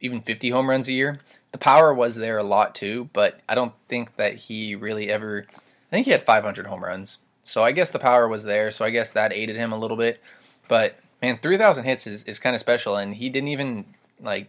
even 0.00 0.20
50 0.20 0.50
home 0.50 0.68
runs 0.68 0.88
a 0.88 0.92
year 0.92 1.20
the 1.52 1.58
power 1.58 1.92
was 1.94 2.16
there 2.16 2.38
a 2.38 2.42
lot 2.42 2.74
too, 2.74 3.10
but 3.12 3.38
I 3.48 3.54
don't 3.54 3.74
think 3.88 4.16
that 4.16 4.34
he 4.34 4.74
really 4.74 5.10
ever. 5.10 5.46
I 5.50 5.90
think 5.90 6.06
he 6.06 6.12
had 6.12 6.22
500 6.22 6.66
home 6.66 6.82
runs, 6.82 7.18
so 7.42 7.62
I 7.62 7.72
guess 7.72 7.90
the 7.90 7.98
power 7.98 8.28
was 8.28 8.44
there. 8.44 8.70
So 8.70 8.84
I 8.84 8.90
guess 8.90 9.12
that 9.12 9.32
aided 9.32 9.56
him 9.56 9.72
a 9.72 9.78
little 9.78 9.96
bit. 9.96 10.20
But 10.68 10.96
man, 11.20 11.38
3,000 11.38 11.84
hits 11.84 12.06
is, 12.06 12.24
is 12.24 12.38
kind 12.38 12.54
of 12.54 12.60
special, 12.60 12.96
and 12.96 13.14
he 13.14 13.28
didn't 13.28 13.48
even 13.48 13.84
like 14.20 14.48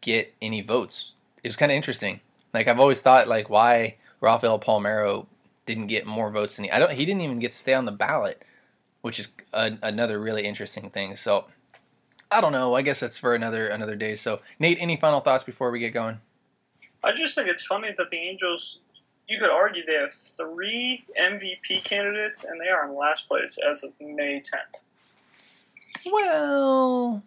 get 0.00 0.34
any 0.40 0.60
votes. 0.60 1.12
It 1.42 1.48
was 1.48 1.56
kind 1.56 1.72
of 1.72 1.76
interesting. 1.76 2.20
Like 2.52 2.68
I've 2.68 2.80
always 2.80 3.00
thought, 3.00 3.28
like 3.28 3.48
why 3.48 3.96
Rafael 4.20 4.58
Palmeiro 4.58 5.26
didn't 5.66 5.86
get 5.86 6.06
more 6.06 6.30
votes 6.30 6.56
than 6.56 6.64
he. 6.64 6.70
I 6.70 6.78
don't. 6.78 6.92
He 6.92 7.04
didn't 7.04 7.22
even 7.22 7.38
get 7.38 7.52
to 7.52 7.56
stay 7.56 7.74
on 7.74 7.84
the 7.84 7.92
ballot, 7.92 8.42
which 9.02 9.18
is 9.18 9.28
a, 9.52 9.72
another 9.82 10.18
really 10.18 10.44
interesting 10.44 10.90
thing. 10.90 11.16
So 11.16 11.46
I 12.30 12.40
don't 12.40 12.52
know. 12.52 12.74
I 12.74 12.82
guess 12.82 13.00
that's 13.00 13.18
for 13.18 13.34
another 13.34 13.68
another 13.68 13.96
day. 13.96 14.14
So, 14.14 14.40
Nate, 14.58 14.78
any 14.80 14.96
final 14.96 15.20
thoughts 15.20 15.44
before 15.44 15.70
we 15.70 15.78
get 15.78 15.92
going? 15.94 16.20
I 17.02 17.12
just 17.12 17.34
think 17.34 17.48
it's 17.48 17.64
funny 17.64 17.92
that 17.96 18.10
the 18.10 18.18
Angels. 18.18 18.80
You 19.30 19.38
could 19.38 19.50
argue 19.50 19.84
they 19.86 19.94
have 19.94 20.12
three 20.12 21.04
MVP 21.16 21.84
candidates, 21.84 22.42
and 22.42 22.60
they 22.60 22.68
are 22.68 22.88
in 22.88 22.96
last 22.96 23.28
place 23.28 23.58
as 23.58 23.84
of 23.84 23.92
May 24.00 24.40
10th. 24.40 24.80
Well, 26.12 27.22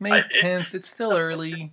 May 0.00 0.10
10th. 0.10 0.24
It's, 0.42 0.74
it's 0.74 0.88
still 0.88 1.12
early. 1.16 1.70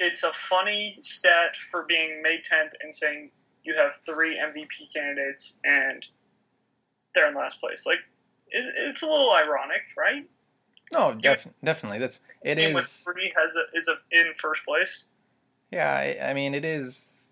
It's 0.00 0.24
a 0.24 0.32
funny 0.32 0.96
stat 1.00 1.54
for 1.70 1.84
being 1.84 2.22
May 2.22 2.38
10th 2.38 2.72
and 2.82 2.92
saying 2.92 3.30
you 3.62 3.76
have 3.76 4.00
three 4.04 4.36
MVP 4.36 4.92
candidates 4.92 5.60
and 5.62 6.04
they're 7.14 7.28
in 7.28 7.36
last 7.36 7.60
place. 7.60 7.86
Like, 7.86 8.00
it's, 8.50 8.66
it's 8.76 9.02
a 9.02 9.06
little 9.06 9.30
ironic, 9.30 9.82
right? 9.96 10.28
No, 10.92 11.14
def- 11.14 11.46
definitely. 11.62 12.00
That's 12.00 12.20
it 12.42 12.58
is. 12.58 12.74
With 12.74 13.14
three 13.14 13.32
has 13.36 13.54
a, 13.54 13.76
is 13.76 13.88
a, 13.88 13.94
in 14.10 14.32
first 14.34 14.64
place. 14.64 15.06
Yeah, 15.70 15.88
I, 15.88 16.30
I 16.30 16.34
mean 16.34 16.54
it 16.54 16.64
is. 16.64 17.27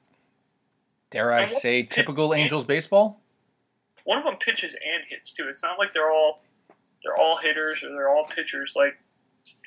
Dare 1.11 1.33
I 1.33 1.45
say 1.45 1.83
typical 1.83 2.35
Angels 2.35 2.65
baseball? 2.65 3.21
One 4.05 4.19
of 4.19 4.25
them 4.25 4.37
pitches 4.37 4.75
and 4.75 5.05
hits 5.09 5.33
too. 5.35 5.47
It's 5.49 5.63
not 5.63 5.79
like 5.79 5.93
they're 5.93 6.11
all 6.11 6.41
they're 7.03 7.17
all 7.17 7.37
hitters 7.37 7.85
or 7.85 7.91
they're 7.91 8.09
all 8.09 8.25
pitchers. 8.25 8.75
Like 8.77 8.99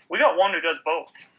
we 0.09 0.19
got 0.19 0.37
one 0.37 0.53
who 0.53 0.61
does 0.61 0.79
both. 0.83 1.29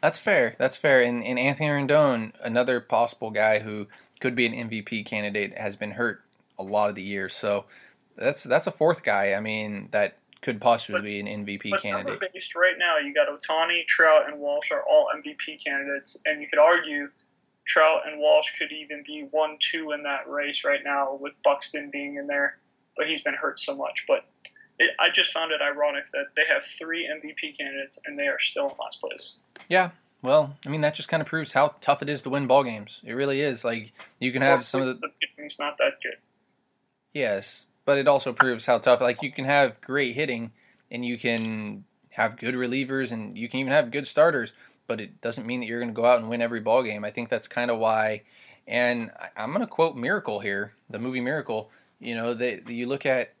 That's 0.00 0.18
fair. 0.18 0.54
That's 0.58 0.76
fair. 0.76 1.02
And, 1.02 1.24
and 1.24 1.38
Anthony 1.38 1.68
Rendon, 1.68 2.32
another 2.42 2.80
possible 2.80 3.30
guy 3.30 3.58
who 3.58 3.86
could 4.20 4.34
be 4.34 4.46
an 4.46 4.68
MVP 4.68 5.06
candidate, 5.06 5.56
has 5.56 5.76
been 5.76 5.92
hurt 5.92 6.22
a 6.58 6.62
lot 6.62 6.88
of 6.88 6.94
the 6.94 7.02
year. 7.02 7.28
So 7.28 7.66
that's 8.16 8.44
that's 8.44 8.66
a 8.66 8.72
fourth 8.72 9.02
guy. 9.02 9.34
I 9.34 9.40
mean 9.40 9.88
that 9.90 10.18
could 10.40 10.60
possibly 10.60 11.00
but, 11.00 11.04
be 11.04 11.20
an 11.20 11.44
MVP 11.44 11.70
but 11.70 11.82
candidate. 11.82 12.32
Based 12.32 12.54
right 12.54 12.76
now, 12.78 12.96
you 12.98 13.12
got 13.12 13.28
Ohtani, 13.28 13.84
Trout, 13.86 14.28
and 14.28 14.38
Walsh 14.38 14.70
are 14.70 14.82
all 14.88 15.08
MVP 15.16 15.64
candidates, 15.64 16.20
and 16.26 16.40
you 16.40 16.48
could 16.48 16.60
argue 16.60 17.10
Trout 17.68 18.00
and 18.06 18.18
Walsh 18.18 18.58
could 18.58 18.72
even 18.72 19.04
be 19.06 19.28
one, 19.30 19.58
two 19.60 19.92
in 19.92 20.02
that 20.04 20.28
race 20.28 20.64
right 20.64 20.80
now, 20.82 21.14
with 21.20 21.34
Buxton 21.44 21.90
being 21.90 22.16
in 22.16 22.26
there, 22.26 22.58
but 22.96 23.06
he's 23.06 23.20
been 23.20 23.34
hurt 23.34 23.60
so 23.60 23.76
much. 23.76 24.06
But 24.08 24.24
it, 24.78 24.90
I 24.98 25.10
just 25.10 25.32
found 25.32 25.52
it 25.52 25.60
ironic 25.60 26.06
that 26.12 26.28
they 26.34 26.42
have 26.52 26.64
three 26.64 27.06
MVP 27.06 27.58
candidates 27.58 28.00
and 28.06 28.18
they 28.18 28.26
are 28.26 28.38
still 28.38 28.70
in 28.70 28.74
last 28.80 29.00
place. 29.00 29.38
Yeah, 29.68 29.90
well, 30.22 30.56
I 30.66 30.70
mean 30.70 30.80
that 30.80 30.94
just 30.94 31.10
kind 31.10 31.20
of 31.20 31.28
proves 31.28 31.52
how 31.52 31.74
tough 31.80 32.02
it 32.02 32.08
is 32.08 32.22
to 32.22 32.30
win 32.30 32.46
ball 32.46 32.64
games. 32.64 33.02
It 33.04 33.12
really 33.12 33.40
is. 33.40 33.64
Like 33.64 33.92
you 34.18 34.32
can 34.32 34.42
have 34.42 34.58
well, 34.58 34.62
some 34.62 34.80
of 34.80 34.86
the. 34.86 34.94
The 34.94 35.10
pitching's 35.20 35.58
not 35.58 35.76
that 35.78 36.00
good. 36.02 36.16
Yes, 37.12 37.66
but 37.84 37.98
it 37.98 38.08
also 38.08 38.32
proves 38.32 38.64
how 38.64 38.78
tough. 38.78 39.00
Like 39.00 39.22
you 39.22 39.30
can 39.30 39.44
have 39.44 39.80
great 39.82 40.14
hitting, 40.14 40.52
and 40.90 41.04
you 41.04 41.18
can 41.18 41.84
have 42.10 42.38
good 42.38 42.54
relievers, 42.54 43.12
and 43.12 43.36
you 43.36 43.48
can 43.48 43.60
even 43.60 43.72
have 43.72 43.90
good 43.90 44.06
starters, 44.06 44.54
but 44.88 45.00
it 45.00 45.20
doesn't 45.20 45.46
mean 45.46 45.60
that 45.60 45.66
you're 45.66 45.78
going 45.78 45.90
to 45.90 45.94
go 45.94 46.04
out 46.04 46.18
and 46.18 46.28
win 46.28 46.42
every 46.42 46.60
ball 46.60 46.82
game. 46.82 47.04
I 47.04 47.10
think 47.10 47.28
that's 47.28 47.46
kind 47.46 47.70
of 47.70 47.78
why. 47.78 48.22
And 48.66 49.12
I'm 49.36 49.52
going 49.52 49.60
to 49.60 49.68
quote 49.68 49.96
Miracle 49.96 50.40
here, 50.40 50.72
the 50.90 50.98
movie 50.98 51.20
Miracle. 51.20 51.70
You 52.00 52.16
know, 52.16 52.34
that 52.34 52.68
you 52.68 52.86
look 52.86 53.06
at 53.06 53.34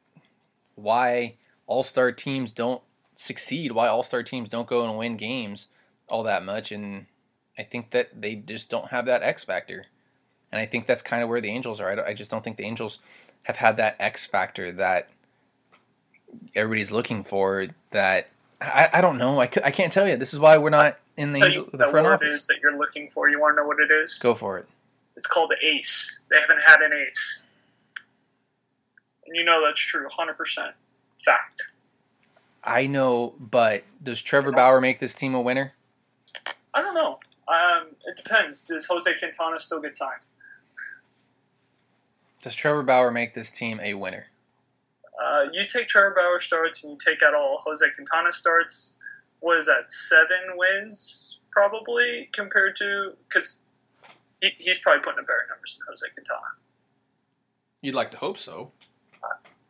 why 0.76 1.34
all 1.66 1.82
star 1.82 2.12
teams 2.12 2.52
don't 2.52 2.82
succeed, 3.16 3.72
why 3.72 3.88
all 3.88 4.02
star 4.02 4.22
teams 4.22 4.48
don't 4.48 4.68
go 4.68 4.88
and 4.88 4.96
win 4.96 5.16
games 5.16 5.68
all 6.08 6.22
that 6.22 6.44
much, 6.44 6.72
and 6.72 7.06
I 7.58 7.62
think 7.62 7.90
that 7.90 8.20
they 8.20 8.34
just 8.36 8.70
don't 8.70 8.88
have 8.88 9.06
that 9.06 9.22
X 9.22 9.44
factor. 9.44 9.86
And 10.50 10.60
I 10.60 10.66
think 10.66 10.86
that's 10.86 11.02
kind 11.02 11.22
of 11.22 11.28
where 11.28 11.40
the 11.40 11.50
Angels 11.50 11.80
are. 11.80 12.00
I, 12.00 12.10
I 12.10 12.14
just 12.14 12.30
don't 12.30 12.42
think 12.42 12.56
the 12.56 12.64
Angels 12.64 13.00
have 13.42 13.56
had 13.56 13.76
that 13.76 13.96
X 13.98 14.26
factor 14.26 14.72
that 14.72 15.08
everybody's 16.54 16.92
looking 16.92 17.24
for. 17.24 17.66
That 17.90 18.28
I, 18.60 18.88
I 18.94 19.00
don't 19.00 19.18
know. 19.18 19.40
I, 19.40 19.44
I 19.64 19.70
can't 19.70 19.92
tell 19.92 20.06
you. 20.08 20.16
This 20.16 20.34
is 20.34 20.40
why 20.40 20.58
we're 20.58 20.70
not 20.70 20.98
in 21.16 21.32
the, 21.32 21.44
angel, 21.44 21.68
the 21.72 21.86
front 21.86 22.06
office. 22.06 22.34
Is 22.34 22.46
that 22.48 22.58
you're 22.62 22.76
looking 22.76 23.08
for? 23.10 23.28
You 23.28 23.40
want 23.40 23.56
to 23.56 23.62
know 23.62 23.66
what 23.66 23.78
it 23.80 23.90
is? 23.90 24.18
Go 24.22 24.34
for 24.34 24.58
it. 24.58 24.66
It's 25.16 25.26
called 25.26 25.50
the 25.50 25.66
ace. 25.66 26.22
They 26.30 26.36
haven't 26.40 26.62
had 26.64 26.80
an 26.80 26.92
ace, 26.92 27.42
and 29.26 29.36
you 29.36 29.44
know 29.44 29.64
that's 29.64 29.80
true. 29.80 30.04
100 30.04 30.34
percent 30.34 30.74
fact. 31.14 31.68
I 32.64 32.86
know, 32.86 33.34
but 33.38 33.84
does 34.02 34.20
Trevor 34.20 34.52
Bauer 34.52 34.80
make 34.80 34.98
this 34.98 35.14
team 35.14 35.34
a 35.34 35.40
winner? 35.40 35.72
I 36.74 36.82
don't 36.82 36.94
know. 36.94 37.18
Um, 37.48 37.88
it 38.06 38.16
depends. 38.16 38.66
Does 38.66 38.86
Jose 38.86 39.12
Quintana 39.14 39.58
still 39.58 39.80
get 39.80 39.94
signed? 39.94 40.20
Does 42.42 42.54
Trevor 42.54 42.82
Bauer 42.82 43.10
make 43.10 43.34
this 43.34 43.50
team 43.50 43.80
a 43.82 43.94
winner? 43.94 44.26
You 45.52 45.64
take 45.66 45.88
Trevor 45.88 46.14
Bauer 46.16 46.38
starts 46.38 46.84
and 46.84 46.92
you 46.92 46.98
take 46.98 47.22
out 47.22 47.34
all 47.34 47.62
Jose 47.64 47.84
Quintana 47.94 48.32
starts. 48.32 48.96
What 49.40 49.56
is 49.58 49.66
that? 49.66 49.90
Seven 49.90 50.56
wins 50.56 51.38
probably 51.50 52.28
compared 52.32 52.76
to 52.76 53.12
because 53.28 53.60
he, 54.40 54.50
he's 54.58 54.78
probably 54.78 55.00
putting 55.00 55.20
up 55.20 55.26
better 55.26 55.46
numbers 55.50 55.76
than 55.78 55.86
Jose 55.88 56.06
Quintana. 56.14 56.40
You'd 57.82 57.94
like 57.94 58.10
to 58.12 58.16
hope 58.16 58.38
so. 58.38 58.72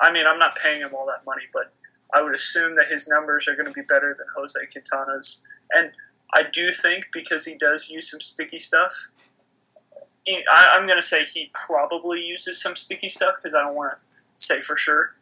I 0.01 0.13
mean, 0.13 0.27
I'm 0.27 0.39
not 0.39 0.57
paying 0.57 0.81
him 0.81 0.95
all 0.95 1.07
that 1.07 1.25
money, 1.27 1.43
but 1.53 1.73
I 2.15 2.23
would 2.23 2.35
assume 2.35 2.75
that 2.77 2.87
his 2.89 3.09
numbers 3.09 3.49
are 3.49 3.55
going 3.55 3.67
to 3.67 3.73
be 3.73 3.83
better 3.83 4.15
than 4.17 4.27
Jose 4.35 4.59
Quintana's. 4.73 5.45
And 5.73 5.91
I 6.35 6.43
do 6.53 6.71
think 6.71 7.07
because 7.13 7.45
he 7.45 7.57
does 7.57 7.91
use 7.91 8.11
some 8.11 8.21
sticky 8.21 8.59
stuff, 8.59 8.95
I, 10.29 10.77
am 10.77 10.87
going 10.87 10.99
to 10.99 11.07
say 11.07 11.25
he 11.25 11.51
probably 11.67 12.21
uses 12.21 12.61
some 12.61 12.77
sticky 12.77 13.09
stuff 13.09 13.35
because 13.37 13.55
I 13.55 13.63
don't 13.63 13.75
want 13.75 13.93
to 13.93 13.99
say 14.37 14.59
for 14.59 14.77
sure. 14.77 15.15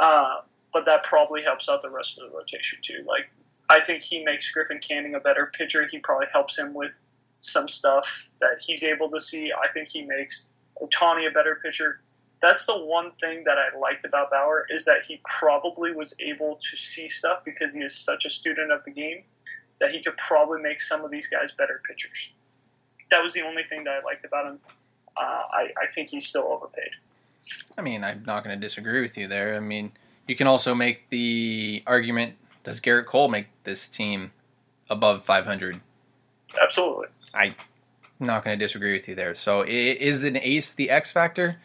Uh, 0.00 0.40
but 0.72 0.84
that 0.86 1.04
probably 1.04 1.42
helps 1.42 1.68
out 1.68 1.82
the 1.82 1.90
rest 1.90 2.20
of 2.20 2.30
the 2.30 2.36
rotation 2.36 2.78
too. 2.82 3.04
Like 3.06 3.30
I 3.68 3.84
think 3.84 4.02
he 4.02 4.24
makes 4.24 4.50
Griffin 4.50 4.80
Canning 4.80 5.14
a 5.14 5.20
better 5.20 5.52
pitcher. 5.54 5.86
He 5.88 5.98
probably 5.98 6.26
helps 6.32 6.58
him 6.58 6.74
with 6.74 6.92
some 7.40 7.68
stuff 7.68 8.26
that 8.40 8.62
he's 8.66 8.82
able 8.82 9.08
to 9.10 9.20
see. 9.20 9.52
I 9.52 9.72
think 9.72 9.88
he 9.88 10.02
makes 10.02 10.48
Ohtani 10.82 11.28
a 11.28 11.30
better 11.30 11.60
pitcher. 11.62 12.00
That's 12.42 12.66
the 12.66 12.78
one 12.78 13.12
thing 13.20 13.42
that 13.44 13.58
I 13.58 13.78
liked 13.78 14.04
about 14.04 14.30
Bauer 14.30 14.66
is 14.70 14.86
that 14.86 15.04
he 15.04 15.20
probably 15.24 15.92
was 15.92 16.16
able 16.20 16.56
to 16.56 16.76
see 16.76 17.06
stuff 17.06 17.44
because 17.44 17.74
he 17.74 17.82
is 17.82 17.94
such 17.94 18.24
a 18.24 18.30
student 18.30 18.72
of 18.72 18.82
the 18.84 18.90
game 18.90 19.22
that 19.80 19.90
he 19.90 20.02
could 20.02 20.16
probably 20.16 20.62
make 20.62 20.80
some 20.80 21.04
of 21.04 21.10
these 21.10 21.28
guys 21.28 21.52
better 21.52 21.82
pitchers. 21.86 22.30
That 23.10 23.22
was 23.22 23.34
the 23.34 23.42
only 23.42 23.64
thing 23.64 23.84
that 23.84 24.00
I 24.00 24.04
liked 24.04 24.24
about 24.24 24.46
him. 24.46 24.58
Uh, 25.16 25.42
I, 25.52 25.68
I 25.82 25.86
think 25.92 26.08
he's 26.08 26.26
still 26.26 26.44
overpaid. 26.44 26.90
I 27.76 27.82
mean, 27.82 28.04
I'm 28.04 28.24
not 28.26 28.44
going 28.44 28.58
to 28.58 28.60
disagree 28.60 29.00
with 29.00 29.16
you 29.16 29.26
there. 29.26 29.54
I 29.54 29.60
mean, 29.60 29.92
you 30.26 30.36
can 30.36 30.46
also 30.46 30.74
make 30.74 31.08
the 31.10 31.82
argument: 31.86 32.34
Does 32.62 32.80
Gerrit 32.80 33.06
Cole 33.06 33.28
make 33.28 33.46
this 33.64 33.88
team 33.88 34.32
above 34.88 35.24
500? 35.24 35.80
Absolutely. 36.60 37.06
I'm 37.32 37.54
not 38.18 38.44
going 38.44 38.58
to 38.58 38.64
disagree 38.64 38.92
with 38.92 39.08
you 39.08 39.14
there. 39.14 39.34
So, 39.34 39.64
is 39.66 40.24
an 40.24 40.36
ace 40.36 40.72
the 40.72 40.90
X 40.90 41.12
factor? 41.12 41.58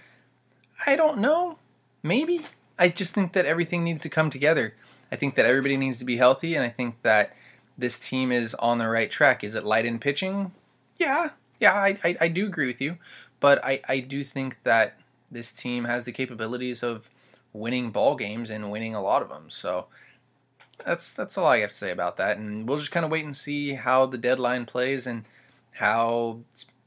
I 0.85 0.95
don't 0.95 1.19
know. 1.19 1.57
Maybe. 2.03 2.41
I 2.77 2.89
just 2.89 3.13
think 3.13 3.33
that 3.33 3.45
everything 3.45 3.83
needs 3.83 4.01
to 4.03 4.09
come 4.09 4.29
together. 4.29 4.73
I 5.11 5.15
think 5.15 5.35
that 5.35 5.45
everybody 5.45 5.77
needs 5.77 5.99
to 5.99 6.05
be 6.05 6.17
healthy, 6.17 6.55
and 6.55 6.65
I 6.65 6.69
think 6.69 7.01
that 7.03 7.33
this 7.77 7.99
team 7.99 8.31
is 8.31 8.53
on 8.55 8.77
the 8.77 8.87
right 8.87 9.09
track. 9.09 9.43
Is 9.43 9.55
it 9.55 9.63
light 9.63 9.85
in 9.85 9.99
pitching? 9.99 10.51
Yeah, 10.97 11.31
yeah, 11.59 11.73
I, 11.73 11.97
I, 12.03 12.17
I 12.21 12.27
do 12.27 12.45
agree 12.45 12.67
with 12.67 12.81
you, 12.81 12.97
but 13.39 13.63
I, 13.63 13.81
I 13.87 13.99
do 13.99 14.23
think 14.23 14.57
that 14.63 14.97
this 15.35 15.51
team 15.51 15.83
has 15.83 16.05
the 16.05 16.11
capabilities 16.13 16.81
of 16.81 17.09
winning 17.51 17.91
ball 17.91 18.15
games 18.15 18.49
and 18.49 18.71
winning 18.71 18.95
a 18.95 19.01
lot 19.01 19.21
of 19.21 19.29
them. 19.29 19.49
So 19.49 19.87
that's 20.85 21.13
that's 21.13 21.37
all 21.37 21.45
I 21.45 21.59
have 21.59 21.69
to 21.69 21.75
say 21.75 21.91
about 21.91 22.17
that. 22.17 22.37
And 22.37 22.67
we'll 22.67 22.77
just 22.77 22.91
kind 22.91 23.05
of 23.05 23.11
wait 23.11 23.25
and 23.25 23.35
see 23.35 23.73
how 23.73 24.05
the 24.05 24.17
deadline 24.17 24.65
plays 24.65 25.05
and 25.05 25.25
how 25.73 26.39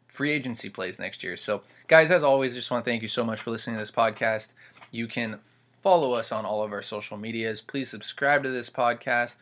free 0.06 0.32
agency 0.32 0.70
plays 0.70 0.98
next 0.98 1.22
year. 1.22 1.37
So, 1.37 1.62
guys, 1.87 2.11
as 2.11 2.22
always, 2.22 2.54
just 2.54 2.70
want 2.70 2.84
to 2.84 2.90
thank 2.90 3.02
you 3.02 3.08
so 3.08 3.22
much 3.22 3.40
for 3.40 3.50
listening 3.50 3.76
to 3.76 3.82
this 3.82 3.90
podcast. 3.90 4.54
You 4.90 5.06
can 5.06 5.38
follow 5.80 6.14
us 6.14 6.32
on 6.32 6.44
all 6.44 6.64
of 6.64 6.72
our 6.72 6.82
social 6.82 7.18
medias. 7.18 7.61
Please 7.61 7.90
subscribe 7.90 8.42
to 8.44 8.50
this 8.50 8.70
podcast. 8.70 9.37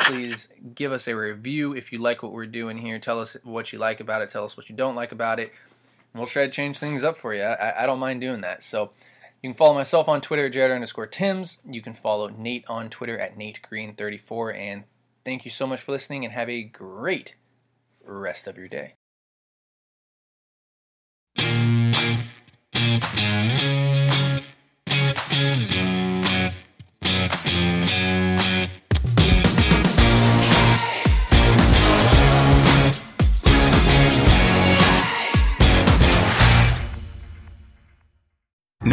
Please 0.00 0.48
give 0.74 0.92
us 0.92 1.06
a 1.06 1.16
review 1.16 1.74
if 1.74 1.92
you 1.92 1.98
like 1.98 2.22
what 2.22 2.32
we're 2.32 2.46
doing 2.46 2.78
here. 2.78 2.98
Tell 2.98 3.20
us 3.20 3.36
what 3.42 3.72
you 3.72 3.78
like 3.78 4.00
about 4.00 4.22
it. 4.22 4.30
Tell 4.30 4.44
us 4.44 4.56
what 4.56 4.70
you 4.70 4.76
don't 4.76 4.94
like 4.94 5.12
about 5.12 5.38
it. 5.38 5.52
We'll 6.14 6.26
try 6.26 6.46
to 6.46 6.52
change 6.52 6.78
things 6.78 7.02
up 7.02 7.16
for 7.16 7.34
you. 7.34 7.42
I, 7.42 7.84
I 7.84 7.86
don't 7.86 7.98
mind 7.98 8.20
doing 8.20 8.42
that. 8.42 8.62
So 8.62 8.92
you 9.42 9.50
can 9.50 9.56
follow 9.56 9.74
myself 9.74 10.08
on 10.08 10.20
Twitter 10.20 10.46
at 10.46 10.52
Jared 10.52 10.72
underscore 10.72 11.06
Timms. 11.06 11.58
You 11.68 11.82
can 11.82 11.94
follow 11.94 12.28
Nate 12.28 12.64
on 12.68 12.90
Twitter 12.90 13.18
at 13.18 13.38
NateGreen34. 13.38 14.56
And 14.56 14.84
thank 15.24 15.44
you 15.44 15.50
so 15.50 15.66
much 15.66 15.80
for 15.80 15.92
listening 15.92 16.24
and 16.24 16.32
have 16.34 16.50
a 16.50 16.62
great 16.62 17.34
rest 18.04 18.46
of 18.46 18.58
your 18.58 18.68
day. 18.68 18.94